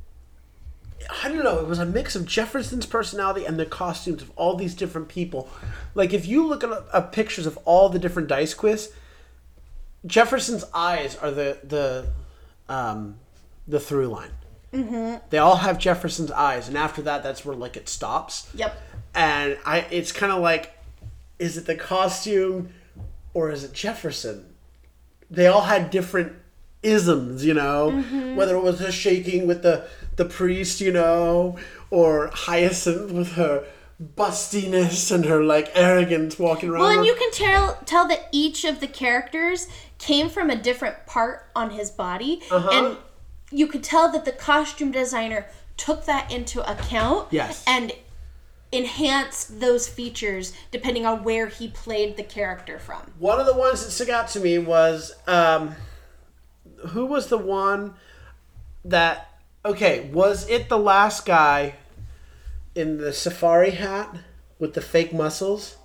[1.22, 1.58] I don't know.
[1.60, 5.48] It was a mix of Jefferson's personality and the costumes of all these different people.
[5.94, 8.88] Like if you look at uh, pictures of all the different D'Ysquiths,
[10.06, 12.10] Jefferson's eyes are the the
[12.68, 13.18] um,
[13.66, 14.30] the through line.
[14.72, 15.26] Mm-hmm.
[15.30, 18.48] They all have Jefferson's eyes, and after that, that's where like it stops.
[18.54, 18.80] Yep.
[19.14, 20.72] And I, it's kind of like,
[21.38, 22.70] is it the costume,
[23.34, 24.54] or is it Jefferson?
[25.28, 26.34] They all had different
[26.82, 27.90] isms, you know.
[28.36, 29.86] Whether it was the shaking with the
[30.20, 31.56] the priest, you know,
[31.90, 33.64] or Hyacinth with her
[34.16, 36.80] bustiness and her like arrogance walking around.
[36.82, 39.66] Well, and you can tell tell that each of the characters
[39.98, 42.98] came from a different part on his body, and
[43.50, 45.46] you could tell that the costume designer
[45.78, 47.28] took that into account.
[47.30, 47.64] Yes.
[47.66, 47.92] And
[48.72, 53.00] enhanced those features depending on where he played the character from.
[53.18, 55.74] One of the ones that stuck out to me was um,
[56.90, 57.94] who was the one
[58.84, 59.29] that
[59.64, 61.74] okay was it the last guy
[62.74, 64.14] in the safari hat
[64.58, 65.76] with the fake muscles?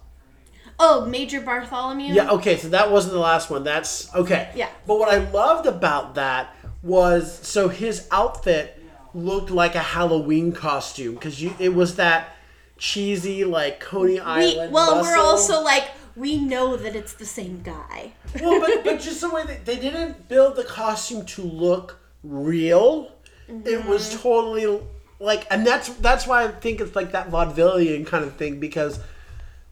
[0.78, 2.14] Oh, Major Bartholomew.
[2.14, 3.64] Yeah, okay, so that wasn't the last one.
[3.64, 4.52] That's okay.
[4.56, 4.70] Yeah.
[4.86, 8.82] But what I loved about that was so his outfit
[9.14, 12.36] looked like a Halloween costume because it was that
[12.78, 14.74] cheesy like Coney We, Island.
[14.74, 18.12] well, we're also like we know that it's the same guy.
[18.42, 23.15] well, but, but just the way that they didn't build the costume to look real.
[23.48, 24.22] It was mm-hmm.
[24.22, 24.82] totally
[25.20, 29.00] like, and that's that's why I think it's like that vaudevillian kind of thing because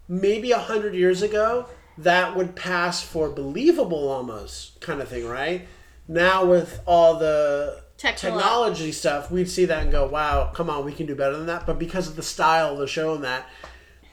[0.07, 5.67] maybe a hundred years ago that would pass for believable almost kind of thing, right?
[6.07, 10.83] Now with all the Technolo- technology stuff, we'd see that and go, "Wow, come on,
[10.85, 13.23] we can do better than that." But because of the style of the show and
[13.23, 13.47] that,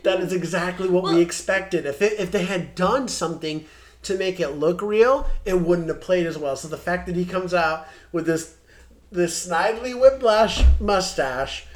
[0.02, 1.86] that is exactly what we expected.
[1.86, 3.66] If it, if they had done something
[4.02, 6.56] to make it look real, it wouldn't have played as well.
[6.56, 8.56] So the fact that he comes out with this
[9.10, 11.66] this Snidely Whiplash mustache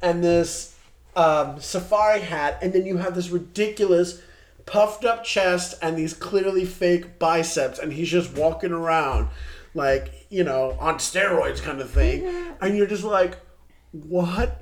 [0.00, 0.74] and this
[1.16, 4.20] um, safari hat, and then you have this ridiculous
[4.66, 9.28] puffed up chest and these clearly fake biceps, and he's just walking around
[9.74, 12.24] like you know on steroids kind of thing,
[12.60, 13.38] and you're just like,
[13.92, 14.60] what?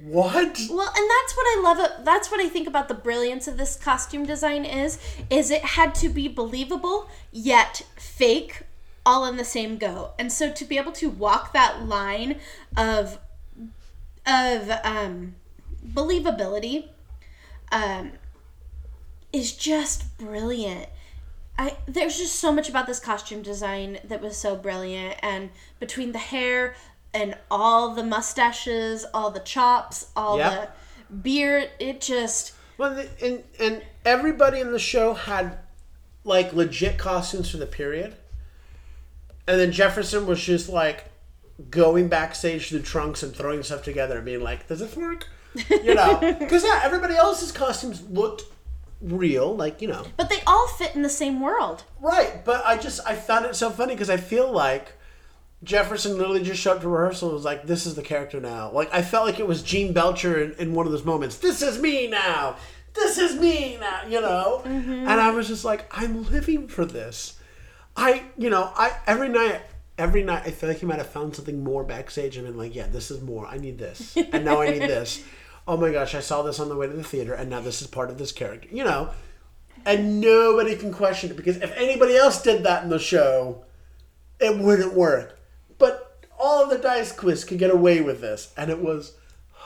[0.00, 0.60] What?
[0.70, 2.04] Well, and that's what I love.
[2.04, 4.98] That's what I think about the brilliance of this costume design is.
[5.28, 8.62] Is it had to be believable yet fake,
[9.04, 10.12] all in the same go.
[10.18, 12.40] And so to be able to walk that line
[12.76, 13.18] of
[14.26, 15.34] of um,
[15.86, 16.88] believability
[17.72, 18.12] um,
[19.32, 20.88] is just brilliant.
[21.58, 26.12] I there's just so much about this costume design that was so brilliant, and between
[26.12, 26.74] the hair
[27.14, 30.76] and all the mustaches, all the chops, all Yep.
[31.08, 35.58] the beard, it just Well, and and everybody in the show had
[36.24, 38.14] like legit costumes for the period,
[39.48, 41.06] and then Jefferson was just like
[41.70, 45.26] going backstage to the trunks and throwing stuff together and being like, "Does this work?"
[45.70, 48.42] You know, because yeah, everybody else's costumes looked
[49.00, 51.84] real, like you know, but they all fit in the same world.
[51.98, 52.44] right.
[52.44, 54.92] But I just I found it so funny because I feel like.
[55.64, 58.70] Jefferson literally just showed up to rehearsal and was like, This is the character now.
[58.70, 61.38] Like, I felt like it was Gene Belcher in, in one of those moments.
[61.38, 62.54] This is me now.
[62.94, 64.62] This is me now, you know?
[64.64, 65.08] Mm-hmm.
[65.08, 67.37] And I was just like, I'm living for this.
[67.98, 69.60] I, you know, I every night,
[69.98, 72.74] every night, I feel like he might have found something more backstage and been like,
[72.74, 73.46] Yeah, this is more.
[73.46, 74.16] I need this.
[74.16, 75.22] And now I need this.
[75.66, 77.82] Oh my gosh, I saw this on the way to the theater and now this
[77.82, 79.10] is part of this character, you know?
[79.84, 83.64] And nobody can question it because if anybody else did that in the show,
[84.40, 85.38] it wouldn't work.
[85.78, 89.14] But all of the D'Ysquiths could get away with this, and it was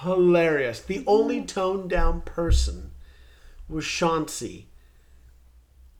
[0.01, 0.81] hilarious.
[0.81, 1.47] The only mm.
[1.47, 2.93] toned down person
[3.69, 4.67] was Chauncey.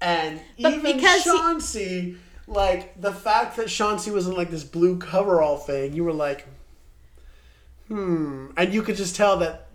[0.03, 2.17] And But even because he- Chauncey,
[2.49, 6.47] like the fact that Chauncey was in like this blue coverall thing, you were like,
[7.89, 8.49] hmm.
[8.57, 9.69] And you could just tell that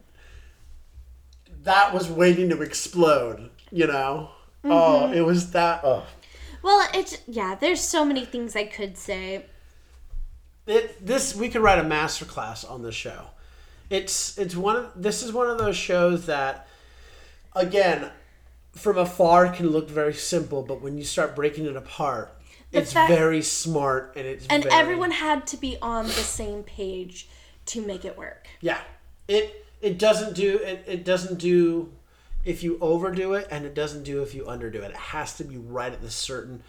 [1.64, 4.30] that was waiting to explode, you know?
[4.64, 5.82] Oh, it was that.
[5.84, 6.06] Oh.
[6.62, 7.56] Well, it's yeah.
[7.56, 9.46] There's so many things I could say.
[10.66, 13.28] it, this we could write a master class on this show.
[13.90, 16.68] It's it's one of this is one of those shows that
[17.56, 18.12] again
[18.78, 22.34] from afar can look very simple, but when you start breaking it apart,
[22.72, 26.64] it's fact- very smart and it's And very, everyone had to be on the same
[26.64, 27.28] page
[27.68, 28.48] to make it work.
[28.62, 28.80] yeah
[29.28, 31.92] it it doesn't do it, it doesn't do
[32.46, 34.92] if you overdo it and it doesn't do if you underdo it.
[34.92, 36.64] It has to be right at the certain.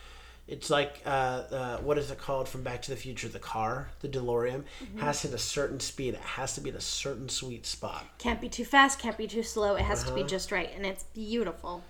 [0.48, 3.28] It's like uh, uh, what is it called from Back to the Future?
[3.28, 4.64] The car, the DeLorean,
[4.96, 6.14] has to hit a certain speed.
[6.14, 8.04] It has to be at a certain sweet spot.
[8.18, 9.76] Can't be too fast, can't be too slow.
[9.76, 10.22] It has to Uh-huh.
[10.22, 11.84] be just right, and it's beautiful.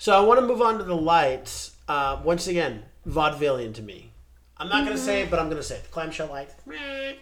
[0.00, 1.76] So I want to move on to the lights.
[1.86, 4.12] Uh, once again, vaudevillian to me.
[4.56, 5.82] I'm not going to say it, but I'm going to say it.
[5.82, 6.48] The clamshell light.
[6.64, 7.12] meh.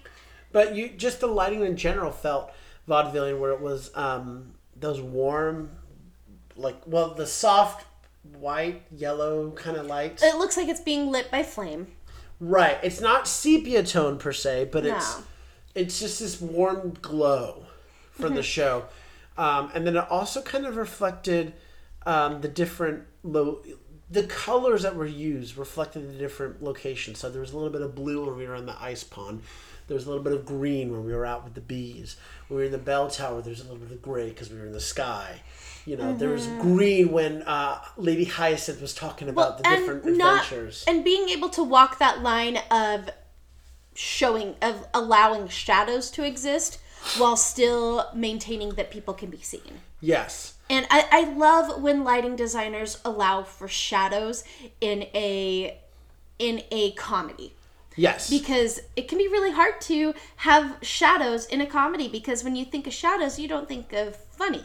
[0.52, 2.52] But you just the lighting in general felt
[2.88, 5.70] vaudevillian, where it was um, those warm,
[6.54, 7.84] like well, the soft
[8.38, 10.22] white yellow kind of lights.
[10.22, 11.88] It looks like it's being lit by flame.
[12.38, 12.78] right.
[12.84, 15.24] It's not sepia tone per se, but it's No.
[15.74, 17.66] it's just this warm glow
[18.12, 18.84] for the show.
[19.36, 21.54] Um, and then it also kind of reflected
[22.08, 23.62] um, the different lo-
[24.10, 27.18] the colors that were used reflected the different locations.
[27.18, 29.42] So there was a little bit of blue when we were on the ice pond.
[29.86, 32.16] There was a little bit of green when we were out with the bees.
[32.48, 33.42] When we were in the bell tower.
[33.42, 35.40] There's a little bit of gray because we were in the sky.
[35.86, 40.84] You know, there was green when uh, Lady Hyacinth was talking about the different adventures.
[40.86, 43.08] and being able to walk that line of
[43.94, 46.78] showing of allowing shadows to exist
[47.16, 49.80] while still maintaining that people can be seen.
[50.00, 50.54] yes.
[50.70, 54.44] And I, I love when lighting designers allow for shadows
[54.80, 55.78] in a
[56.38, 57.52] in a comedy
[57.96, 58.30] Yes.
[58.30, 62.64] because it can be really hard to have shadows in a comedy because when you
[62.64, 64.64] think of shadows you don't think of funny.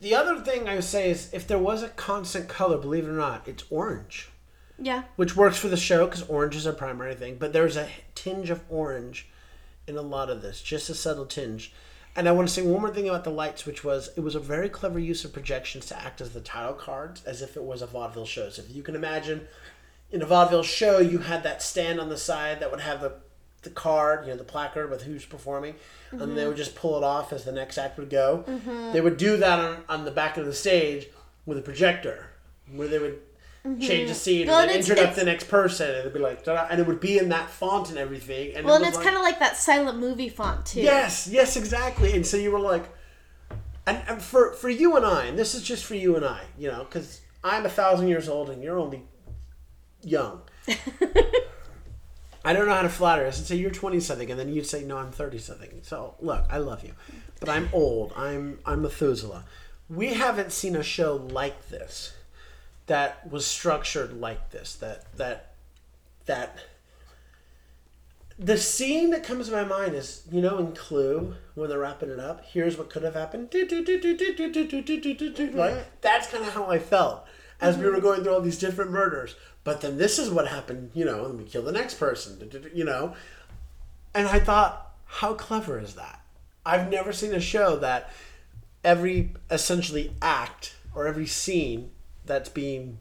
[0.00, 3.08] The other thing I would say is if there was a constant color, believe it
[3.08, 4.28] or not, it's orange,
[4.78, 5.04] Yeah.
[5.16, 7.36] which works for the show because orange is our primary thing.
[7.38, 9.26] But there's a tinge of orange
[9.86, 11.72] in a lot of this, just a subtle tinge.
[12.16, 14.34] And I want to say one more thing about the lights, which was it was
[14.34, 17.62] a very clever use of projections to act as the title cards, as if it
[17.62, 18.48] was a vaudeville show.
[18.48, 19.46] So if you can imagine,
[20.10, 23.12] in a vaudeville show, you had that stand on the side that would have the
[23.62, 25.74] the card, you know, the placard with who's performing,
[26.10, 26.48] and they mm-hmm.
[26.48, 28.44] would just pull it off as the next act would go.
[28.46, 28.92] Mm-hmm.
[28.92, 31.08] They would do that on, on the back of the stage
[31.44, 32.30] with a projector,
[32.72, 33.20] where they would
[33.66, 33.80] Mm-hmm.
[33.80, 36.12] change the scene Well, and then and it's- introduce it's- the next person, and it'd
[36.12, 38.54] be like, and it would be in that font and everything.
[38.54, 40.80] And Well, it and it's like- kind of like that silent movie font too.
[40.80, 42.12] Yes, yes, exactly.
[42.14, 42.88] And so you were like,
[43.86, 46.42] and, and for for you and I, and this is just for you and I,
[46.58, 49.02] you know, because I'm a thousand years old and you're only
[50.02, 50.42] young.
[52.44, 53.40] I don't know how to flatter us.
[53.40, 55.80] I'd say you're 20 something, and then you'd say, no, I'm 30 something.
[55.82, 56.92] So, look, I love you.
[57.40, 58.12] But I'm old.
[58.16, 59.44] I'm, I'm Methuselah.
[59.88, 62.12] We haven't seen a show like this
[62.86, 64.74] that was structured like this.
[64.76, 65.54] That, that,
[66.26, 66.58] that.
[68.38, 72.10] The scene that comes to my mind is, you know, in Clue, when they're wrapping
[72.10, 73.48] it up, here's what could have happened.
[73.52, 73.70] Like,
[76.02, 77.26] that's kind of how I felt
[77.60, 79.36] as we were going through all these different murders.
[79.64, 82.84] But then this is what happened, you know, and we kill the next person, you
[82.84, 83.14] know.
[84.14, 86.20] And I thought, how clever is that?
[86.64, 88.12] I've never seen a show that
[88.84, 91.90] every essentially act or every scene
[92.26, 92.98] that's being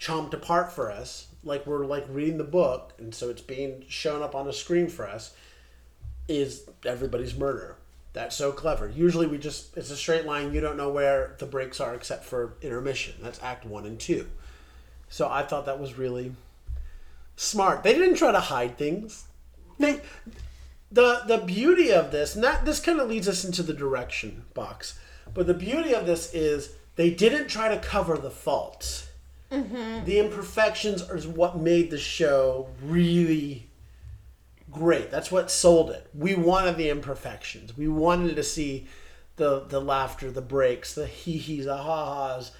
[0.00, 4.22] chomped apart for us, like we're like reading the book, and so it's being shown
[4.22, 5.34] up on a screen for us,
[6.28, 7.76] is everybody's murder.
[8.12, 8.88] That's so clever.
[8.88, 10.52] Usually we just it's a straight line.
[10.52, 13.14] You don't know where the breaks are except for intermission.
[13.20, 14.26] That's act one and two.
[15.08, 16.32] So I thought that was really
[17.36, 17.82] smart.
[17.82, 19.24] They didn't try to hide things.
[19.78, 20.00] They
[20.90, 24.44] the the beauty of this, and that this kind of leads us into the direction
[24.54, 24.98] box.
[25.32, 29.08] But the beauty of this is they didn't try to cover the faults.
[30.04, 33.70] The imperfections are what made the show really
[34.70, 35.10] great.
[35.10, 36.08] That's what sold it.
[36.14, 37.74] We wanted the imperfections.
[37.74, 38.86] We wanted to see
[39.36, 42.52] the the laughter, the breaks, the hee hees, the ha ha's.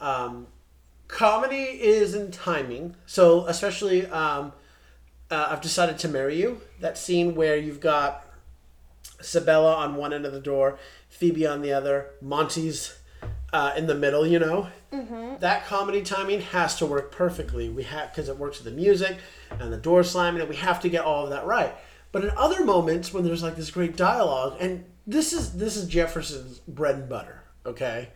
[0.00, 0.46] Um,
[1.08, 2.94] comedy is in timing.
[3.04, 4.52] So especially, um,
[5.28, 6.60] uh, I've decided to marry you.
[6.80, 8.24] That scene where you've got
[9.20, 10.78] Sibella on one end of the door,
[11.08, 12.97] Phoebe on the other, Monty's
[13.52, 14.26] uh, in the middle.
[14.26, 14.68] You know,
[15.40, 17.68] that comedy timing has to work perfectly.
[17.68, 19.18] We have because it works with the music
[19.58, 21.74] and the door slamming, and we have to get all of that right.
[22.12, 25.86] But in other moments when there's like this great dialogue, and this is this is
[25.88, 27.42] Jefferson's bread and butter.
[27.66, 28.08] Okay,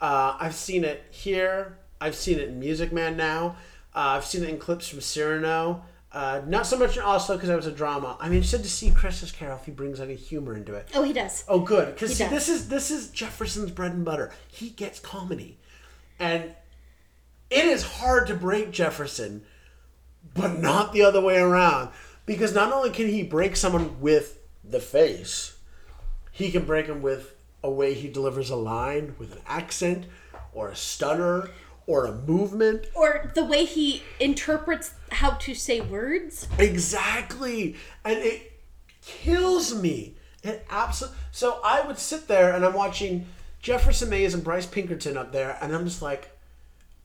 [0.00, 1.78] uh, I've seen it here.
[2.00, 3.56] I've seen it in Music Man now.
[3.94, 5.84] Uh, I've seen it in clips from Cyrano.
[6.12, 8.16] Uh, not so much in Oslo because it was a drama.
[8.18, 10.88] I'm interested to see Christmas Carol if he brings any humor into it.
[10.94, 11.44] Oh, he does.
[11.46, 11.94] Oh, good.
[11.94, 12.32] Because He see, does.
[12.32, 14.32] this is this is Jefferson's bread and butter.
[14.48, 15.58] He gets comedy,
[16.18, 16.44] and
[17.48, 19.42] it is hard to break Jefferson,
[20.34, 21.90] but not the other way around.
[22.26, 25.56] Because not only can he break someone with the face,
[26.32, 30.06] he can break him with a way he delivers a line, with an accent,
[30.52, 31.50] or a stutter,
[31.90, 32.86] or a movement.
[32.94, 36.46] Or the way he interprets how to say words.
[36.56, 37.74] Exactly.
[38.04, 38.52] And it
[39.04, 40.14] kills me.
[40.44, 41.18] It absolutely.
[41.32, 43.26] So I would sit there and I'm watching
[43.60, 46.30] Jefferson Mays and Bryce Pinkerton up there, and I'm just like,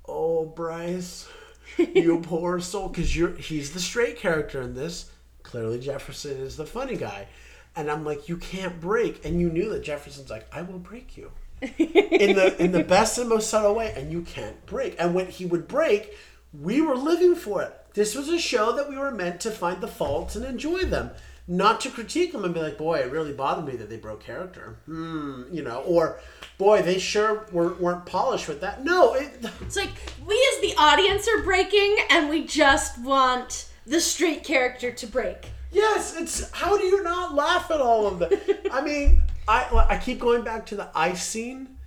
[0.08, 1.28] oh, Bryce,
[1.78, 2.88] you poor soul.
[2.90, 5.10] Because you're he's the straight character in this.
[5.42, 7.28] Clearly, Jefferson is the funny guy.
[7.76, 9.26] And I'm like, you can't break.
[9.26, 11.32] And you knew that Jefferson's like, I will break you.
[11.62, 14.96] In the in the best and most subtle way, and you can't break.
[15.00, 16.16] And when he would break,
[16.54, 17.74] we were living for it.
[17.94, 21.12] This was a show that we were meant to find the faults and enjoy them,
[21.48, 24.24] not to critique them and be like, "Boy, it really bothered me that they broke
[24.24, 26.20] character." Hmm, you know, or
[26.58, 29.94] "Boy, they sure weren't, weren't polished with that." No, it, It's like
[30.26, 35.52] we as the audience are breaking, and we just want the straight character to break.
[35.72, 38.70] Yes, it's how do you not laugh at all of that?
[38.72, 41.78] I mean, I I keep going back to the ice scene.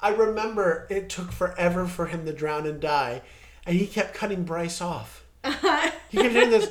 [0.00, 3.22] I remember it took forever for him to drown and die,
[3.64, 5.24] and he kept cutting Bryce off.
[6.08, 6.70] He kept doing this,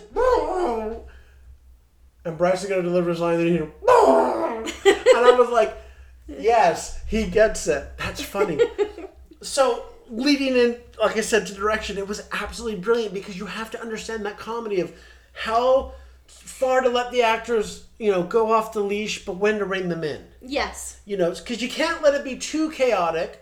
[2.24, 3.72] and Bryce is gonna deliver his line, and he, and
[5.26, 5.76] I was like,
[6.26, 7.98] yes, he gets it.
[7.98, 8.60] That's funny.
[9.42, 13.72] so leading in, like I said, to direction, it was absolutely brilliant because you have
[13.72, 14.92] to understand that comedy of
[15.34, 15.94] how
[16.28, 19.90] far to let the actors, you know, go off the leash, but when to rein
[19.90, 20.26] them in.
[20.42, 21.00] Yes.
[21.06, 23.42] You know, because you can't let it be too chaotic.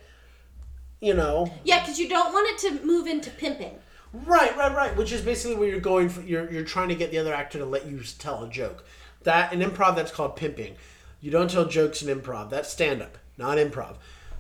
[1.02, 3.76] You know, Yeah, because you don't want it to move into pimping.
[4.14, 4.96] right, right, right.
[4.96, 6.08] Which is basically where you're going.
[6.08, 8.86] For, you're you're trying to get the other actor to let you tell a joke.
[9.24, 10.76] That in improv, that's called pimping.
[11.20, 12.50] You don't tell jokes in improv.
[12.50, 13.96] That's stand up, not improv.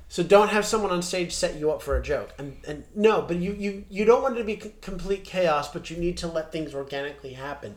[0.07, 2.33] So don't have someone on stage set you up for a joke.
[2.37, 5.69] And and no, but you you you don't want it to be c- complete chaos,
[5.73, 7.75] but you need to let things organically happen.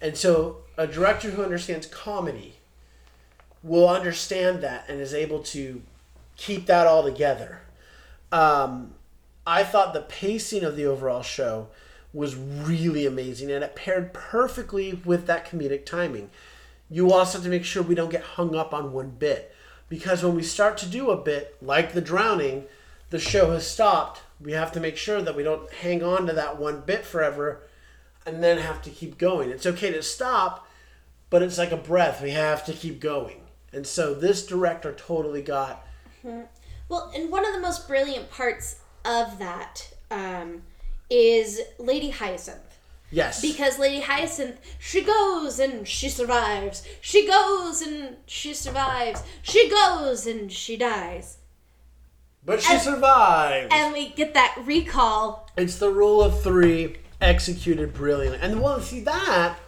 [0.00, 2.56] And so a director who understands comedy
[3.62, 5.82] will understand that and is able to
[6.36, 7.60] keep that all together.
[8.32, 8.94] Um,
[9.46, 11.68] I thought the pacing of the overall show
[12.12, 16.30] was really amazing and it paired perfectly with that comedic timing.
[16.88, 19.54] You also have to make sure we don't get hung up on one bit
[19.88, 22.64] because when we start to do a bit like the drowning,
[23.10, 24.22] the show has stopped.
[24.40, 27.60] We have to make sure that we don't hang on to that one bit forever
[28.30, 29.50] and then have to keep going.
[29.50, 30.66] It's okay to stop,
[31.28, 32.22] but it's like a breath.
[32.22, 33.40] We have to keep going.
[33.72, 35.86] And so this director totally got
[36.88, 40.62] Well, and one of the most brilliant parts of that um,
[41.08, 42.78] is Lady Hyacinth.
[43.12, 43.40] Yes.
[43.42, 46.86] Because Lady Hyacinth, she goes and she survives.
[47.00, 49.22] She goes and she survives.
[49.42, 51.38] She goes and she dies.
[52.44, 53.68] but she and- survives.
[53.72, 55.48] And we get that recall.
[55.56, 58.38] It's the rule of three executed brilliantly.
[58.40, 59.58] And well, see that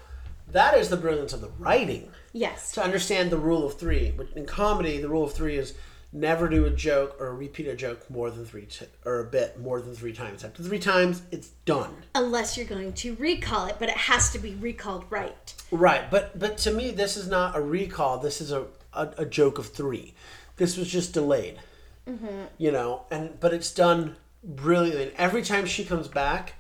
[0.53, 2.11] that is the brilliance of the writing.
[2.33, 2.73] Yes.
[2.73, 4.13] To understand the rule of three.
[4.17, 5.75] But in comedy, the rule of three is
[6.13, 9.59] never do a joke or repeat a joke more than three t- or a bit
[9.59, 10.45] more than three times.
[10.45, 11.95] After three times, it's done.
[12.15, 15.55] Unless you're going to recall it, but it has to be recalled right.
[15.71, 18.19] Right, but but to me, this is not a recall.
[18.19, 20.15] This is a a, a joke of three.
[20.57, 21.59] This was just delayed.
[22.07, 22.45] Mm-hmm.
[22.59, 25.05] You know, and but it's done brilliantly.
[25.05, 26.55] And every time she comes back,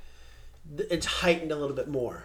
[0.78, 2.24] it's heightened a little bit more.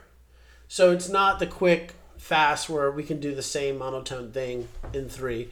[0.68, 5.10] So it's not the quick, fast where we can do the same monotone thing in
[5.10, 5.50] three.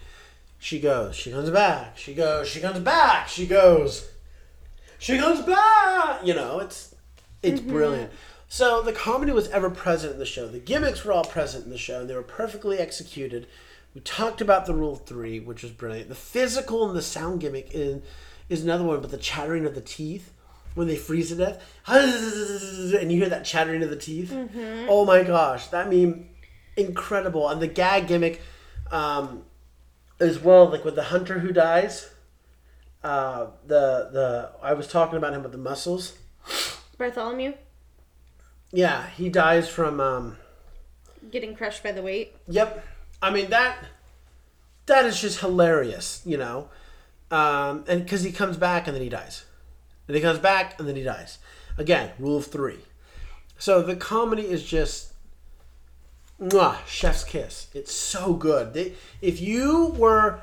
[0.57, 4.09] She goes, she comes back, she goes, she comes back, she goes,
[4.97, 6.25] she comes back.
[6.25, 6.95] You know, it's
[7.43, 7.69] it's mm-hmm.
[7.69, 8.11] brilliant.
[8.47, 10.47] So the comedy was ever present in the show.
[10.47, 13.47] The gimmicks were all present in the show, and they were perfectly executed.
[13.93, 16.09] We talked about the rule of three, which was brilliant.
[16.09, 18.01] The physical and the sound gimmick is,
[18.49, 20.33] is another one, but the chattering of the teeth
[20.75, 24.31] when they freeze to death, and you hear that chattering of the teeth.
[24.87, 26.27] Oh my gosh, that meme,
[26.77, 27.49] incredible.
[27.49, 28.41] And the gag gimmick,
[28.91, 29.43] um,
[30.19, 32.09] as well, like with the hunter who dies.
[33.03, 36.17] Uh, the the I was talking about him with the muscles.
[36.97, 37.53] Bartholomew
[38.71, 39.99] Yeah, he dies from.
[39.99, 40.37] Um,
[41.31, 42.35] getting crushed by the weight.
[42.47, 42.85] yep,
[43.21, 43.77] I mean that.
[44.87, 46.69] That is just hilarious, you know,
[47.31, 49.44] um, and because he comes back and then he dies,
[50.07, 51.39] and he comes back and then he dies.
[51.77, 52.79] Again, rule of three.
[53.57, 55.13] So the comedy is just,
[56.41, 57.67] mwah, chef's kiss.
[57.73, 58.73] It's so good.
[58.73, 60.41] They, if you were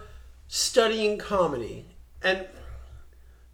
[0.48, 1.86] studying comedy,
[2.22, 2.46] and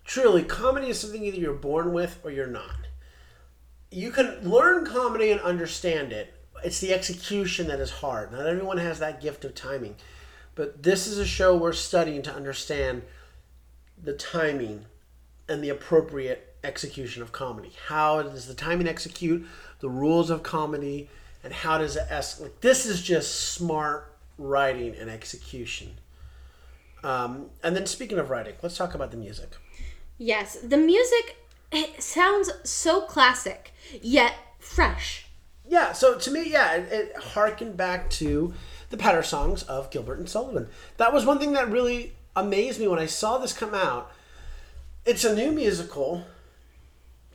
[0.04, 2.86] truly, comedy is something either you're born with or you're not.
[3.90, 6.34] you can learn comedy and understand it.
[6.64, 8.32] It's the execution that is hard.
[8.32, 9.96] Not everyone has that gift of timing.
[10.54, 13.02] But this is a show we're studying to understand
[14.02, 14.86] the timing
[15.48, 17.72] and the appropriate execution of comedy.
[17.86, 19.46] How does the timing execute
[19.80, 21.08] the rules of comedy
[21.44, 25.98] and how does it es- like this is just smart writing and execution.
[27.04, 29.50] Um, and then speaking of writing, let's talk about the music.
[30.16, 31.36] Yes, the music
[31.70, 35.26] it sounds so classic, yet fresh.
[35.68, 38.54] Yeah, so to me, yeah, it, it harkened back to
[38.90, 40.68] the patter songs of Gilbert and Sullivan.
[40.96, 44.10] That was one thing that really amazed me when I saw this come out.
[45.08, 46.22] It's a new musical,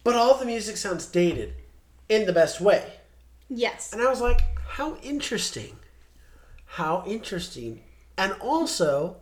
[0.03, 1.55] but all the music sounds dated
[2.07, 2.99] in the best way.
[3.49, 3.91] Yes.
[3.91, 4.41] And I was like,
[4.77, 5.75] how interesting.
[6.65, 7.81] How interesting.
[8.15, 9.17] And also,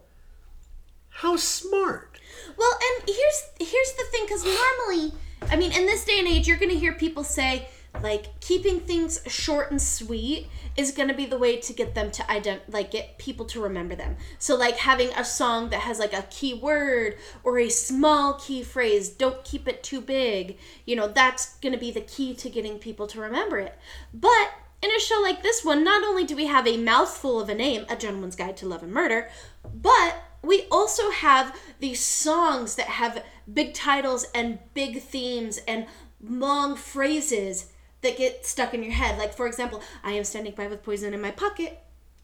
[1.07, 2.19] how smart.
[2.57, 5.13] Well, and here's here's the thing cuz normally,
[5.49, 7.69] I mean, in this day and age you're going to hear people say
[8.03, 10.47] like keeping things short and sweet
[10.77, 13.61] is going to be the way to get them to ident like get people to
[13.61, 14.17] remember them.
[14.39, 18.63] So like having a song that has like a key word or a small key
[18.63, 20.57] phrase, don't keep it too big.
[20.85, 23.77] You know, that's going to be the key to getting people to remember it.
[24.13, 27.49] But in a show like this one, not only do we have a mouthful of
[27.49, 29.29] a name, A Gentleman's Guide to Love and Murder,
[29.73, 35.85] but we also have these songs that have big titles and big themes and
[36.19, 37.70] long phrases
[38.01, 39.17] that get stuck in your head.
[39.17, 41.79] Like, for example, I am standing by with poison in my pocket.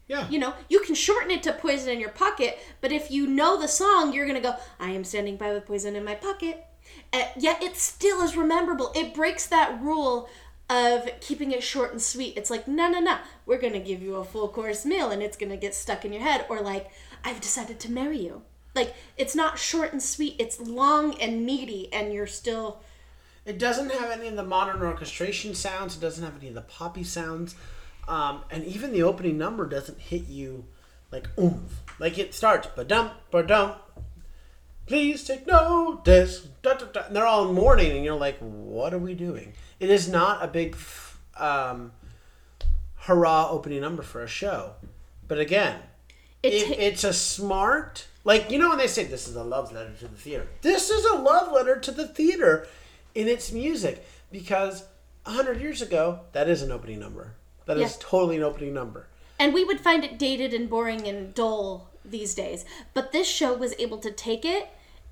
[0.06, 0.28] Yeah.
[0.28, 3.60] You know, you can shorten it to poison in your pocket, but if you know
[3.60, 6.64] the song, you're going to go, I am standing by with poison in my pocket.
[7.12, 8.90] Uh, yet it still is rememberable.
[8.94, 10.28] It breaks that rule
[10.70, 12.38] of keeping it short and sweet.
[12.38, 15.22] It's like, no, no, no, we're going to give you a full course meal and
[15.22, 16.46] it's going to get stuck in your head.
[16.48, 16.90] Or like,
[17.22, 18.42] I've decided to marry you.
[18.74, 22.80] Like, it's not short and sweet, it's long and meaty, and you're still.
[23.48, 25.96] It doesn't have any of the modern orchestration sounds.
[25.96, 27.54] It doesn't have any of the poppy sounds.
[28.06, 30.66] Um, and even the opening number doesn't hit you
[31.10, 31.82] like oomph.
[31.98, 33.72] Like it starts, ba dum, ba dum.
[34.86, 36.46] Please take notice.
[36.62, 37.06] Da, da, da.
[37.06, 39.54] And they're all in mourning, and you're like, what are we doing?
[39.80, 40.76] It is not a big
[41.36, 41.92] um,
[42.96, 44.72] hurrah opening number for a show.
[45.26, 45.80] But again,
[46.42, 49.92] it, it's a smart like you know when they say this is a love letter
[49.98, 52.66] to the theater this is a love letter to the theater
[53.18, 54.84] in its music because
[55.24, 57.34] 100 years ago that is an opening number
[57.66, 57.96] That is Yeah.
[58.00, 59.08] totally an opening number
[59.40, 62.64] And we would find it dated and boring and dull these days.
[62.94, 64.68] But this show was able to take it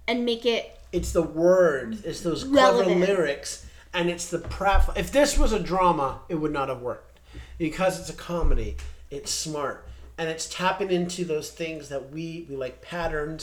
[0.09, 0.78] and make it.
[0.92, 5.59] it's the words it's those clever lyrics and it's the prep if this was a
[5.59, 7.18] drama it would not have worked
[7.59, 8.76] because it's a comedy
[9.11, 9.78] it's smart
[10.16, 13.40] and it's tapping into those things that we we like patterns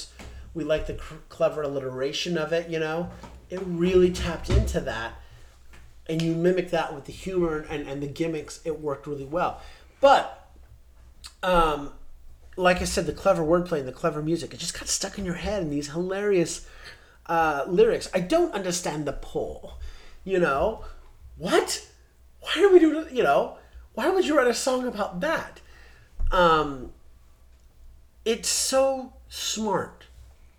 [0.53, 0.97] we like the
[1.27, 3.09] clever alliteration of it you know
[3.49, 5.13] it really tapped into that
[6.07, 9.61] and you mimic that with the humor and, and the gimmicks, it worked really well.
[10.01, 10.49] But,
[11.41, 11.91] um,
[12.57, 15.25] like I said, the clever wordplay and the clever music, it just got stuck in
[15.25, 16.67] your head and these hilarious
[17.27, 18.09] uh, lyrics.
[18.13, 19.79] I don't understand the pull.
[20.25, 20.83] You know,
[21.37, 21.87] what?
[22.41, 23.15] Why are we doing?
[23.15, 23.57] You know,
[23.93, 25.61] why would you write a song about that?
[26.31, 26.91] Um,
[28.25, 30.05] it's so smart.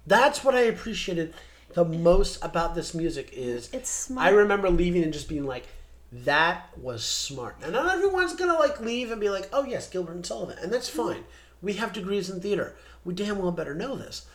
[0.06, 1.34] That's what I appreciated
[1.74, 3.30] the most about this music.
[3.32, 4.26] Is It's smart.
[4.26, 5.66] I remember leaving and just being like,
[6.12, 10.14] "That was smart." And not everyone's gonna like leave and be like, "Oh yes, Gilbert
[10.14, 11.24] and Sullivan," and that's fine.
[11.60, 12.76] We have degrees in theater.
[13.04, 14.26] We damn well better know this.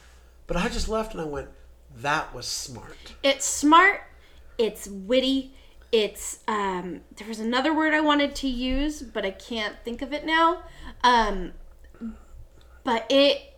[0.48, 1.50] But I just left and I went,
[1.96, 4.02] "That was smart." It's smart.
[4.58, 5.54] It's witty.
[5.92, 7.02] It's um.
[7.16, 10.64] There was another word I wanted to use, but I can't think of it now.
[11.04, 11.54] Um,
[12.84, 13.56] but it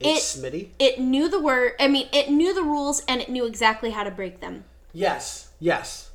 [0.00, 0.68] It's It- Smitty.
[0.78, 1.72] it knew the word.
[1.80, 4.64] I mean, it knew the rules and it knew exactly how to break them.
[4.92, 6.10] Yes, yes.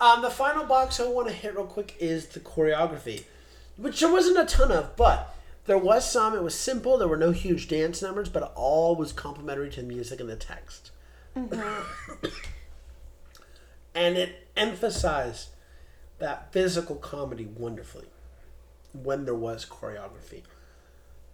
[0.00, 3.24] Um, the final box I want to hit real quick is the choreography,
[3.76, 5.34] which there wasn't a ton of, but
[5.66, 6.34] there was some.
[6.34, 6.98] It was simple.
[6.98, 10.34] There were no huge dance numbers, but all was complementary to the music and the
[10.36, 10.90] text.
[13.94, 15.48] and it emphasized
[16.18, 18.06] that physical comedy wonderfully
[18.92, 20.42] when there was choreography.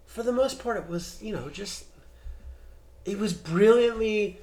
[0.08, 1.84] For the most part, it was, you know, just.
[3.04, 4.40] It was brilliantly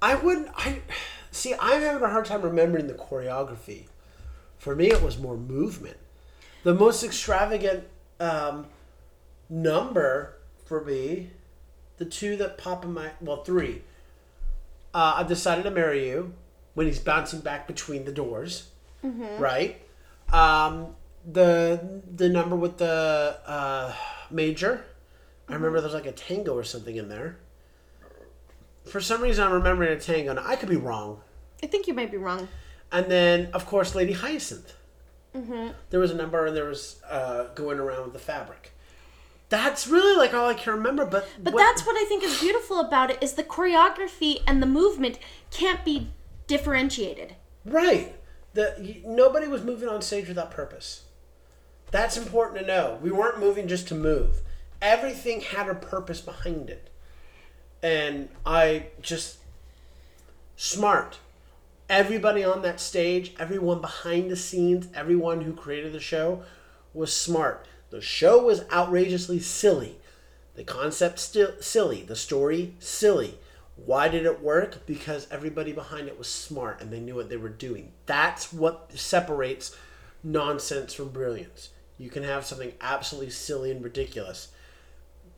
[0.00, 0.48] I wouldn't.
[0.56, 0.80] I
[1.30, 1.54] see.
[1.58, 3.84] I'm having a hard time remembering the choreography.
[4.58, 5.96] For me, it was more movement.
[6.64, 7.84] The most extravagant
[8.20, 8.66] um,
[9.48, 10.34] number
[10.66, 11.30] for me,
[11.96, 13.82] the two that pop in my well, three.
[14.94, 16.32] Uh, I decided to marry you
[16.74, 18.68] when he's bouncing back between the doors,
[19.40, 19.80] right?
[20.32, 20.94] Um,
[21.30, 23.92] the the number with the uh,
[24.30, 24.84] major.
[25.48, 27.38] I remember there's like a tango or something in there.
[28.84, 30.32] For some reason, I'm remembering a tango.
[30.34, 31.20] Now, I could be wrong.
[31.62, 32.48] I think you might be wrong.
[32.90, 34.74] And then, of course, Lady Hyacinth.
[35.90, 38.72] There was a number, and there was uh, going around with the fabric.
[39.50, 41.06] That's really like all I can remember.
[41.06, 44.66] But But that's what I think is beautiful about it is the choreography and the
[44.66, 45.18] movement
[45.50, 46.08] can't be
[46.48, 47.36] differentiated.
[47.64, 48.14] right.
[48.54, 51.04] The nobody was moving on stage without purpose.
[51.90, 52.98] That's important to know.
[53.02, 54.42] We weren't moving just to move.
[54.80, 56.90] Everything had a purpose behind it,
[57.82, 59.38] and I just
[60.56, 61.18] smart.
[61.88, 66.42] Everybody on that stage, everyone behind the scenes, everyone who created the show
[66.92, 67.66] was smart.
[67.90, 69.98] The show was outrageously silly.
[70.54, 73.38] The concept still silly, the story silly.
[73.76, 74.84] Why did it work?
[74.86, 77.92] Because everybody behind it was smart and they knew what they were doing.
[78.06, 79.74] That's what separates
[80.22, 81.70] nonsense from brilliance.
[81.98, 84.48] You can have something absolutely silly and ridiculous,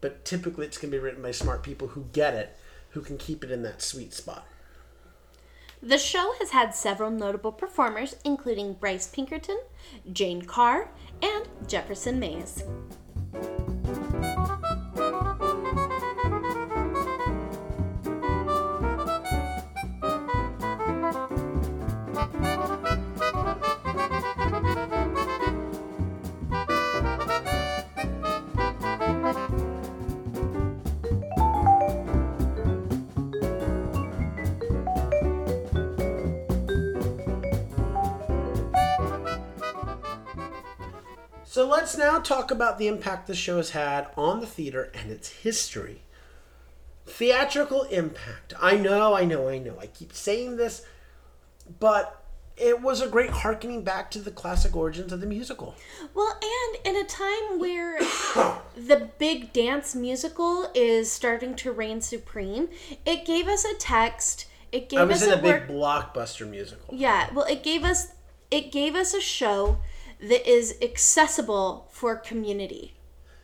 [0.01, 2.57] but typically it's going to be written by smart people who get it,
[2.91, 4.47] who can keep it in that sweet spot.
[5.83, 9.59] The show has had several notable performers, including Bryce Pinkerton,
[10.13, 10.91] Jane Carr,
[11.23, 12.63] and Jefferson Mays.
[41.51, 45.11] So let's now talk about the impact the show has had on the theater and
[45.11, 46.03] its history.
[47.07, 48.55] Theatrical impact.
[48.63, 49.77] I know, I know, I know.
[49.81, 50.87] I keep saying this,
[51.81, 52.23] but
[52.57, 55.75] it was a great harkening back to the classic origins of the musical.
[56.15, 57.99] Well, and in a time where
[58.77, 62.69] the big dance musical is starting to reign supreme,
[63.05, 64.47] it gave us a text.
[64.71, 66.15] It gave I was us in a a big work.
[66.15, 66.95] blockbuster musical.
[66.95, 68.13] Yeah, well, it gave us
[68.53, 69.79] it gave us a show
[70.23, 72.95] that is accessible for community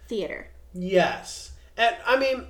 [0.08, 0.48] theater.
[0.72, 1.52] Yes.
[1.76, 2.44] And I mean,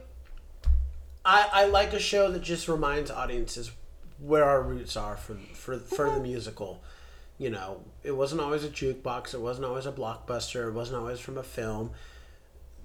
[1.25, 3.71] I, I like a show that just reminds audiences
[4.19, 6.83] where our roots are for, for, for the musical.
[7.39, 11.21] You know, it wasn't always a jukebox, it wasn't always a blockbuster, it wasn't always
[11.21, 11.91] from a film.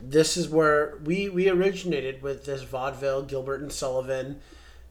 [0.01, 4.41] This is where we, we originated with this vaudeville, Gilbert and Sullivan,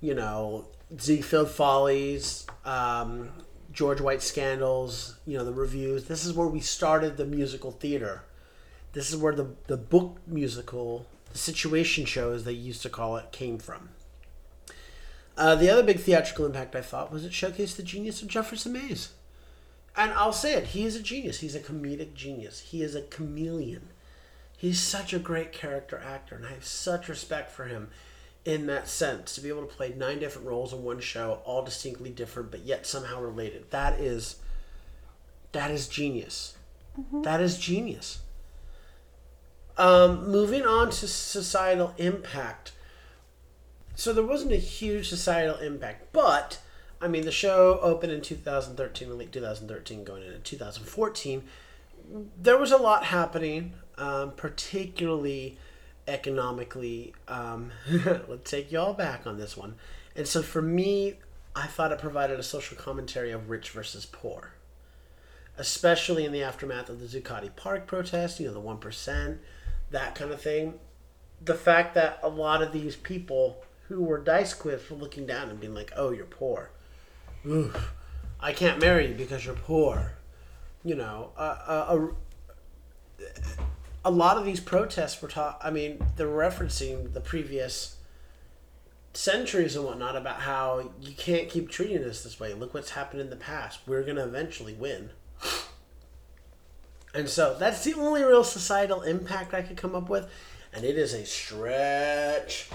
[0.01, 0.67] you know,
[0.99, 3.31] Ziegfeld Follies, um,
[3.73, 6.05] George White Scandals, you know, the revues.
[6.05, 8.25] This is where we started the musical theater
[8.93, 13.17] this is where the, the book musical, the situation show, as they used to call
[13.17, 13.91] it, came from.
[15.37, 18.73] Uh, the other big theatrical impact I thought was it showcased the genius of Jefferson
[18.73, 19.13] Mays.
[19.97, 21.41] And I'll say it, he is a genius.
[21.41, 22.61] He's a comedic genius.
[22.61, 23.89] He is a chameleon.
[24.57, 27.89] He's such a great character actor, and I have such respect for him.
[28.45, 31.63] In that sense to be able to play nine different roles in one show, all
[31.63, 33.71] distinctly different but yet somehow related.
[33.71, 34.37] That is
[35.53, 36.55] that is genius.
[37.23, 38.21] That is genius.
[39.77, 42.73] Um, moving on to societal impact.
[43.95, 46.61] So there wasn't a huge societal impact, but
[47.01, 51.43] I mean the show opened in 2013, late 2013, going into 2014.
[52.41, 55.59] There was a lot happening, um, particularly
[56.11, 57.15] economically.
[57.29, 57.71] Um,
[58.29, 59.77] let's take y'all back on this one.
[60.15, 61.15] And so for me,
[61.55, 64.53] I thought it provided a social commentary of rich versus poor
[65.61, 69.39] especially in the aftermath of the Zuccotti Park protest, you know, the 1%,
[69.91, 70.81] that kind of thing.
[71.45, 75.61] The fact that a lot of these people who were D'Ysquiths were looking down and
[75.61, 76.71] being like, oh, you're poor.
[77.47, 77.93] Oof,
[78.41, 80.13] I can't marry you because you're poor.
[80.83, 82.09] You know, uh, uh,
[83.21, 83.23] a,
[84.05, 87.97] a lot of these protests were taught, I mean, they're referencing the previous
[89.13, 92.55] centuries and whatnot about how you can't keep treating us this way.
[92.55, 93.81] Look what's happened in the past.
[93.87, 95.11] We're going to eventually win.
[97.13, 100.31] And so that's the only real societal impact I could come up with.
[100.73, 102.71] And it is a stretch,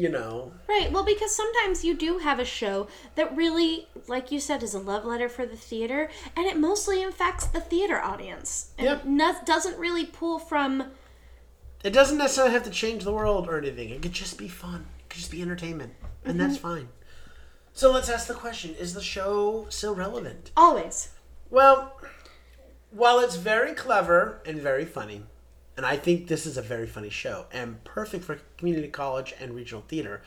[0.00, 0.52] you know.
[0.66, 0.90] Right.
[0.90, 4.78] Well, because sometimes you do have a show that really, like you said, is a
[4.78, 8.70] love letter for the theater, and it mostly infects the theater audience.
[8.78, 9.04] And Yep.
[9.04, 10.92] no- doesn't really pull from.
[11.84, 13.90] It doesn't necessarily have to change the world or anything.
[13.90, 14.86] It could just be fun.
[15.00, 15.94] It could just be entertainment.
[16.24, 16.68] And that's mm-hmm.
[16.68, 16.88] fine.
[17.72, 20.50] So let's ask the question Is the show still relevant?
[20.56, 21.10] Always.
[21.50, 22.00] Well,
[22.90, 25.24] while it's very clever and very funny,
[25.80, 29.54] and I think this is a very funny show and perfect for community college and
[29.54, 30.20] regional theater,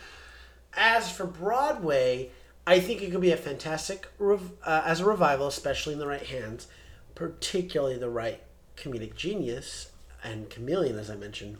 [0.76, 2.32] as for Broadway,
[2.66, 6.08] I think it could be a fantastic rev- uh, as a revival, especially in the
[6.08, 6.66] right hands,
[7.14, 8.42] particularly the right
[8.78, 9.92] comedic genius
[10.24, 11.58] and chameleon, as I mentioned.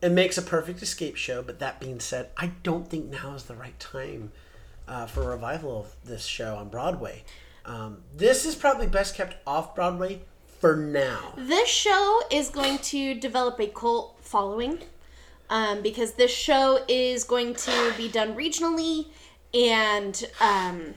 [0.00, 3.46] It makes a perfect escape show, but that being said, I don't think now is
[3.46, 4.30] the right time
[4.86, 7.24] uh, for a revival of this show on Broadway.
[7.64, 10.20] Um, this is probably best kept off Broadway
[10.62, 11.34] for now.
[11.36, 14.78] This show is going to develop a cult following
[15.50, 19.08] um, because this show is going to be done regionally
[19.52, 20.94] and um,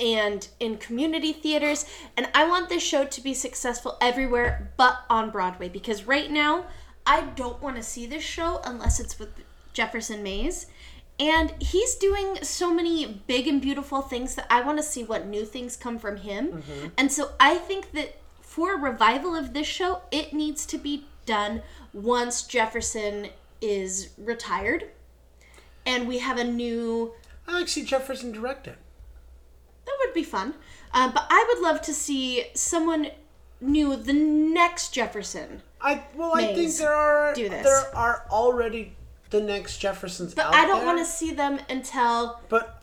[0.00, 1.86] and in community theaters.
[2.16, 6.66] And I want this show to be successful everywhere but on Broadway because right now
[7.06, 9.30] I don't want to see this show unless it's with
[9.72, 10.66] Jefferson Mays.
[11.18, 15.26] And he's doing so many big and beautiful things that I want to see what
[15.26, 16.62] new things come from him.
[16.98, 21.06] And so I think that for a revival of this show, it needs to be
[21.24, 21.62] done
[21.92, 23.28] once Jefferson
[23.60, 24.90] is retired
[25.86, 27.12] and we have a new
[27.46, 28.76] I like to see Jefferson direct it.
[29.86, 30.54] that would be fun.
[30.92, 33.08] Uh, but I would love to see someone
[33.60, 35.62] new, the next Jefferson.
[35.80, 37.62] I well, I think there are do this.
[37.62, 38.96] there are already
[39.30, 42.82] the next Jeffersons But I don't want to see them until But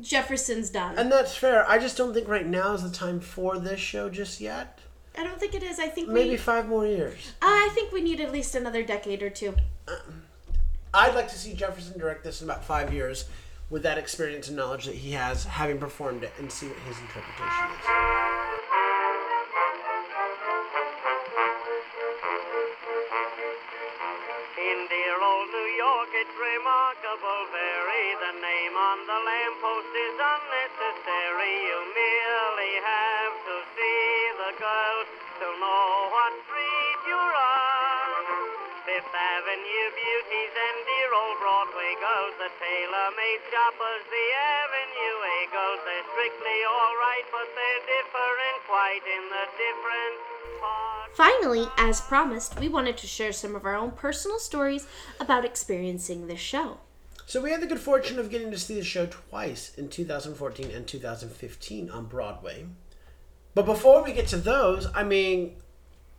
[0.00, 0.98] Jefferson's done.
[0.98, 1.68] and that's fair.
[1.68, 4.78] I just don't think right now is the time for this show just yet.
[5.16, 5.80] I don't think it is.
[5.80, 6.36] I think Maybe we.
[6.36, 7.32] five more years.
[7.42, 9.54] Uh, I think we need at least another decade or two.
[9.88, 9.96] Uh,
[10.94, 13.24] I'd like to see Jefferson direct this in about five years
[13.68, 16.96] with that experience and knowledge that he has, having performed it, and see what his
[16.98, 18.97] interpretation is.
[25.78, 28.06] York, it's remarkable, very.
[28.18, 31.54] The name on the lamppost is unnecessary.
[31.70, 34.10] You merely have to see
[34.42, 35.08] the girls
[35.38, 38.26] to know what street you're on.
[38.90, 45.80] Fifth Avenue beauties and dear old Broadway girls, the tailor-made shoppers, the Avenue A girls.
[45.86, 50.16] They're strictly all right, but they're different quite in the different
[50.58, 50.97] parts.
[51.22, 54.86] Finally, as promised, we wanted to share some of our own personal stories
[55.18, 56.78] about experiencing this show.
[57.26, 60.70] So we had the good fortune of getting to see the show twice in 2014
[60.70, 62.66] and 2015 on Broadway.
[63.52, 65.56] But before we get to those, I mean,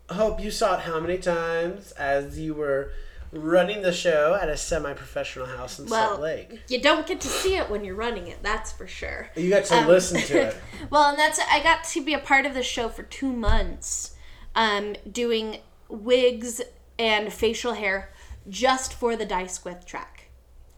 [0.10, 2.91] Hope, you saw it how many times as you were
[3.32, 6.60] running the show at a semi-professional house in Well, Salt Lake?
[6.68, 9.30] you don't get to see it when you're running it, that's for sure.
[9.38, 10.58] You got to Um, listen to it.
[10.89, 14.18] well, and that's I got to be a part of the show for two months,
[14.60, 16.62] um, doing wigs
[16.99, 18.12] and facial hair
[18.49, 20.26] just for the D'Ysquith track.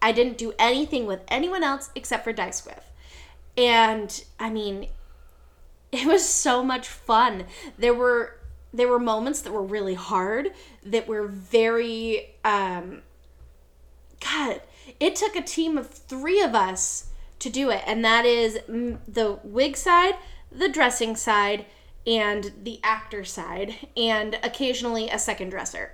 [0.00, 2.84] I didn't do anything with anyone else except for D'Ysquith,
[3.58, 4.88] and I mean,
[5.92, 7.44] it was so much fun.
[7.76, 8.38] There were
[8.72, 10.52] there were moments that were really hard,
[10.86, 13.02] that were very um,
[14.20, 14.62] God,
[15.00, 17.08] it took a team of three of us
[17.40, 20.14] to do it, and that is mm, the wig side,
[20.52, 21.66] the dressing side,
[22.06, 25.92] and the actor side, and occasionally a second dresser.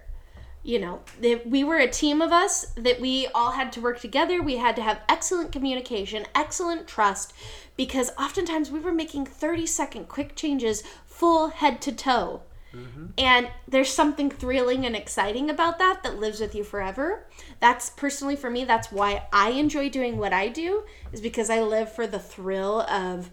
[0.68, 1.00] you know,
[1.46, 4.42] we were a team of us that we all had to work together.
[4.42, 7.32] We had to have excellent communication, excellent trust,
[7.76, 12.42] because oftentimes we were making 30 second quick changes full head to toe.
[12.74, 13.06] Mm-hmm.
[13.16, 17.26] And there's something thrilling and exciting about that that lives with you forever.
[17.60, 21.62] That's personally for me, that's why I enjoy doing what I do, is because I
[21.62, 23.30] live for the thrill of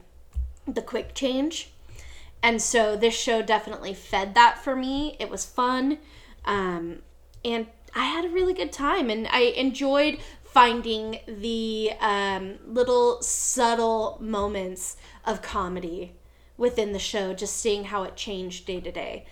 [0.66, 1.74] the quick change.
[2.46, 5.16] And so this show definitely fed that for me.
[5.20, 5.98] It was fun.
[6.46, 7.00] Um,
[7.44, 7.66] and
[7.96, 9.10] I had a really good time.
[9.10, 16.14] And I enjoyed finding the um, little subtle moments of comedy
[16.56, 19.26] within the show, just seeing how it changed day to day.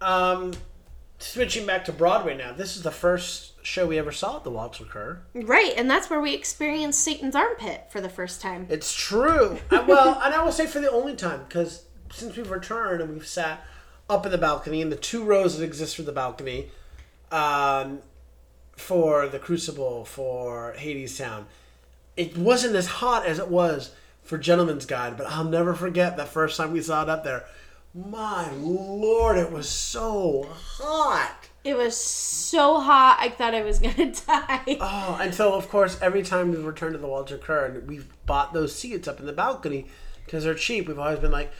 [0.00, 0.54] Um,
[1.24, 2.52] switching back to Broadway now.
[2.52, 5.22] This is the first show we ever saw at the Walter Kerr.
[5.34, 5.72] Right.
[5.76, 8.66] And that's where we experienced Satan's armpit for the first time.
[8.68, 9.58] It's true.
[9.70, 13.26] Well, and I will say for the only time because since we've returned and we've
[13.26, 13.64] sat
[14.08, 16.70] up in the balcony in the two rows that exist for the balcony,
[17.32, 18.00] um,
[18.76, 21.44] for the Crucible for Hadestown,
[22.16, 25.16] it wasn't as hot as it was for Gentleman's Guide.
[25.16, 27.44] But I'll never forget that first time we saw it up there.
[27.94, 31.48] My lord, it was so hot.
[31.62, 34.78] It was so hot, I thought I was going to die.
[34.80, 38.08] Oh, and so of course, every time we return to the Walter Kerr and we've
[38.26, 39.86] bought those seats up in the balcony
[40.26, 41.52] because they're cheap, we've always been like,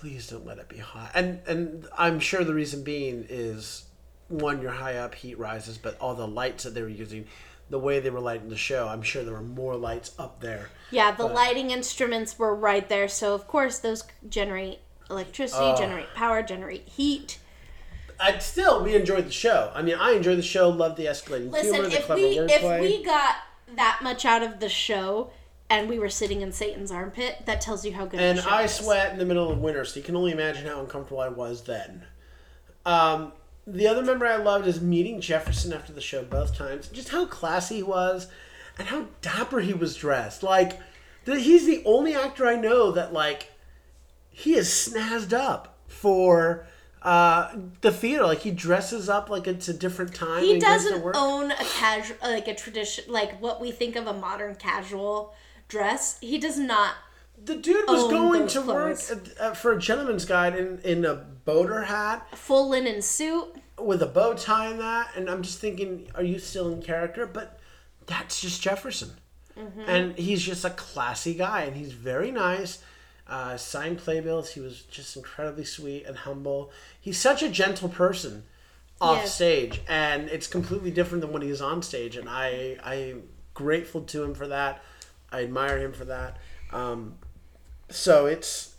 [0.00, 1.12] please don't let it be hot.
[1.14, 3.84] And and I'm sure the reason being is
[4.28, 7.26] one, you're high up, heat rises, but all the lights that they were using,
[7.68, 10.70] the way they were lighting the show, I'm sure there were more lights up there.
[10.90, 14.80] Yeah, the lighting instruments were right there, so of course those generate
[15.10, 17.38] electricity, generate power, generate heat.
[18.18, 19.70] I still we enjoyed the show.
[19.74, 22.38] I mean, I enjoyed the show, loved the escalating Listen, humor, the if clever we
[22.38, 23.36] if we got
[23.76, 25.30] that much out of the show
[25.68, 28.74] and we were sitting in Satan's armpit, that tells you how good and I is.
[28.74, 31.62] sweat in the middle of winter, so you can only imagine how uncomfortable I was
[31.62, 32.04] then.
[32.84, 33.32] Um,
[33.66, 36.88] the other member I loved is meeting Jefferson after the show both times.
[36.88, 38.26] Just how classy he was,
[38.78, 40.42] and how dapper he was dressed.
[40.42, 40.80] Like,
[41.24, 43.52] he's the only actor I know that like
[44.40, 46.66] he is snazzed up for
[47.02, 48.24] uh, the theater.
[48.24, 50.42] Like he dresses up like it's a different time.
[50.42, 53.96] He and goes to doesn't own a casual like a tradition like what we think
[53.96, 55.34] of a modern casual
[55.68, 56.18] dress.
[56.20, 56.94] He does not
[57.42, 59.30] The dude was going to work clothes.
[59.40, 63.54] uh, for a gentleman's guide in, in a boater hat full linen suit.
[63.78, 67.26] with a bow tie in that, and I'm just thinking, are you still in character?
[67.26, 67.58] But
[68.06, 69.10] that's just Jefferson,
[69.86, 72.82] and he's just a classy guy, and he's very nice.
[73.30, 74.50] Uh, signed playbills.
[74.50, 76.70] He was just incredibly sweet and humble.
[77.00, 78.42] He's such a gentle person
[79.00, 79.34] off Yes.
[79.36, 82.16] stage, and it's completely different than when he's on stage.
[82.16, 83.22] And I I'm
[83.54, 84.82] grateful to him for that.
[85.30, 86.38] I admire him for that.
[86.72, 87.14] Um,
[87.88, 88.74] so it's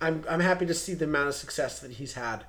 [0.00, 2.44] I'm I'm happy to see the amount of success that he's had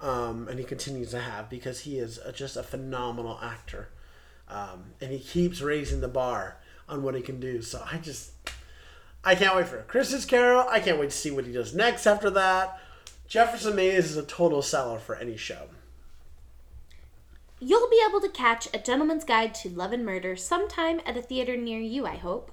[0.00, 3.88] um, and he continues to have because he is a, just a phenomenal actor,
[4.48, 6.58] um, and he keeps raising the bar
[6.88, 7.60] on what he can do.
[7.62, 8.30] So I just,
[9.24, 9.82] I can't wait for.
[9.82, 10.66] Christmas Carol.
[10.68, 12.80] I can't wait to see what he does next after that.
[13.26, 15.68] Jefferson Mays is a total seller for any show.
[17.60, 21.22] You'll be able to catch A Gentleman's Guide to Love and Murder sometime at a
[21.22, 22.52] theater near you, I hope.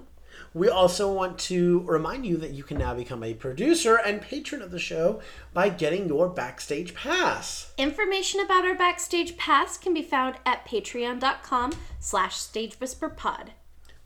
[0.52, 4.60] We also want to remind you that you can now become a producer and patron
[4.62, 5.20] of the show
[5.54, 7.72] by getting your backstage pass.
[7.78, 13.50] Information about our backstage pass can be found at patreon.com slash stagewhisperpod.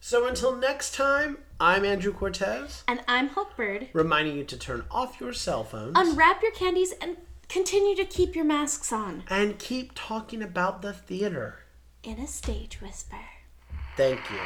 [0.02, 3.88] So until next time, I'm Andrew Cortez, And I'm Hope Bird.
[3.92, 5.92] reminding you to turn off your cell phones.
[5.94, 10.92] Unwrap your candies and continue to keep your masks on and keep talking about the
[10.94, 11.66] theater.
[12.02, 13.18] in a stage whisper.
[13.96, 14.38] Thank you.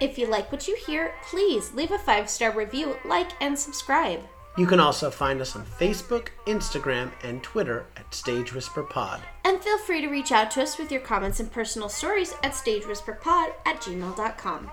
[0.00, 4.20] If you like what you hear, please leave a five star review, like, and subscribe.
[4.56, 9.20] You can also find us on Facebook, Instagram, and Twitter at Stage Whisper Pod.
[9.44, 12.52] And feel free to reach out to us with your comments and personal stories at
[12.52, 14.70] stagewhisperpod at gmail.com.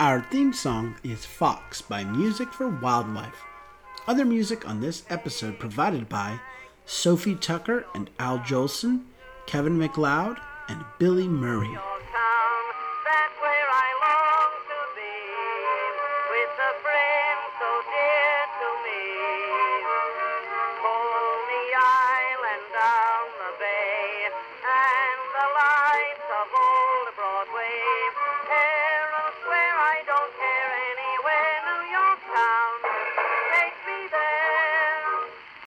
[0.00, 3.42] Our theme song is Fox by Music for Wildlife.
[4.08, 6.40] Other music on this episode provided by
[6.86, 9.04] Sophie Tucker and Al Jolson,
[9.46, 10.38] Kevin MacLeod,
[10.68, 11.78] and Billy Murray.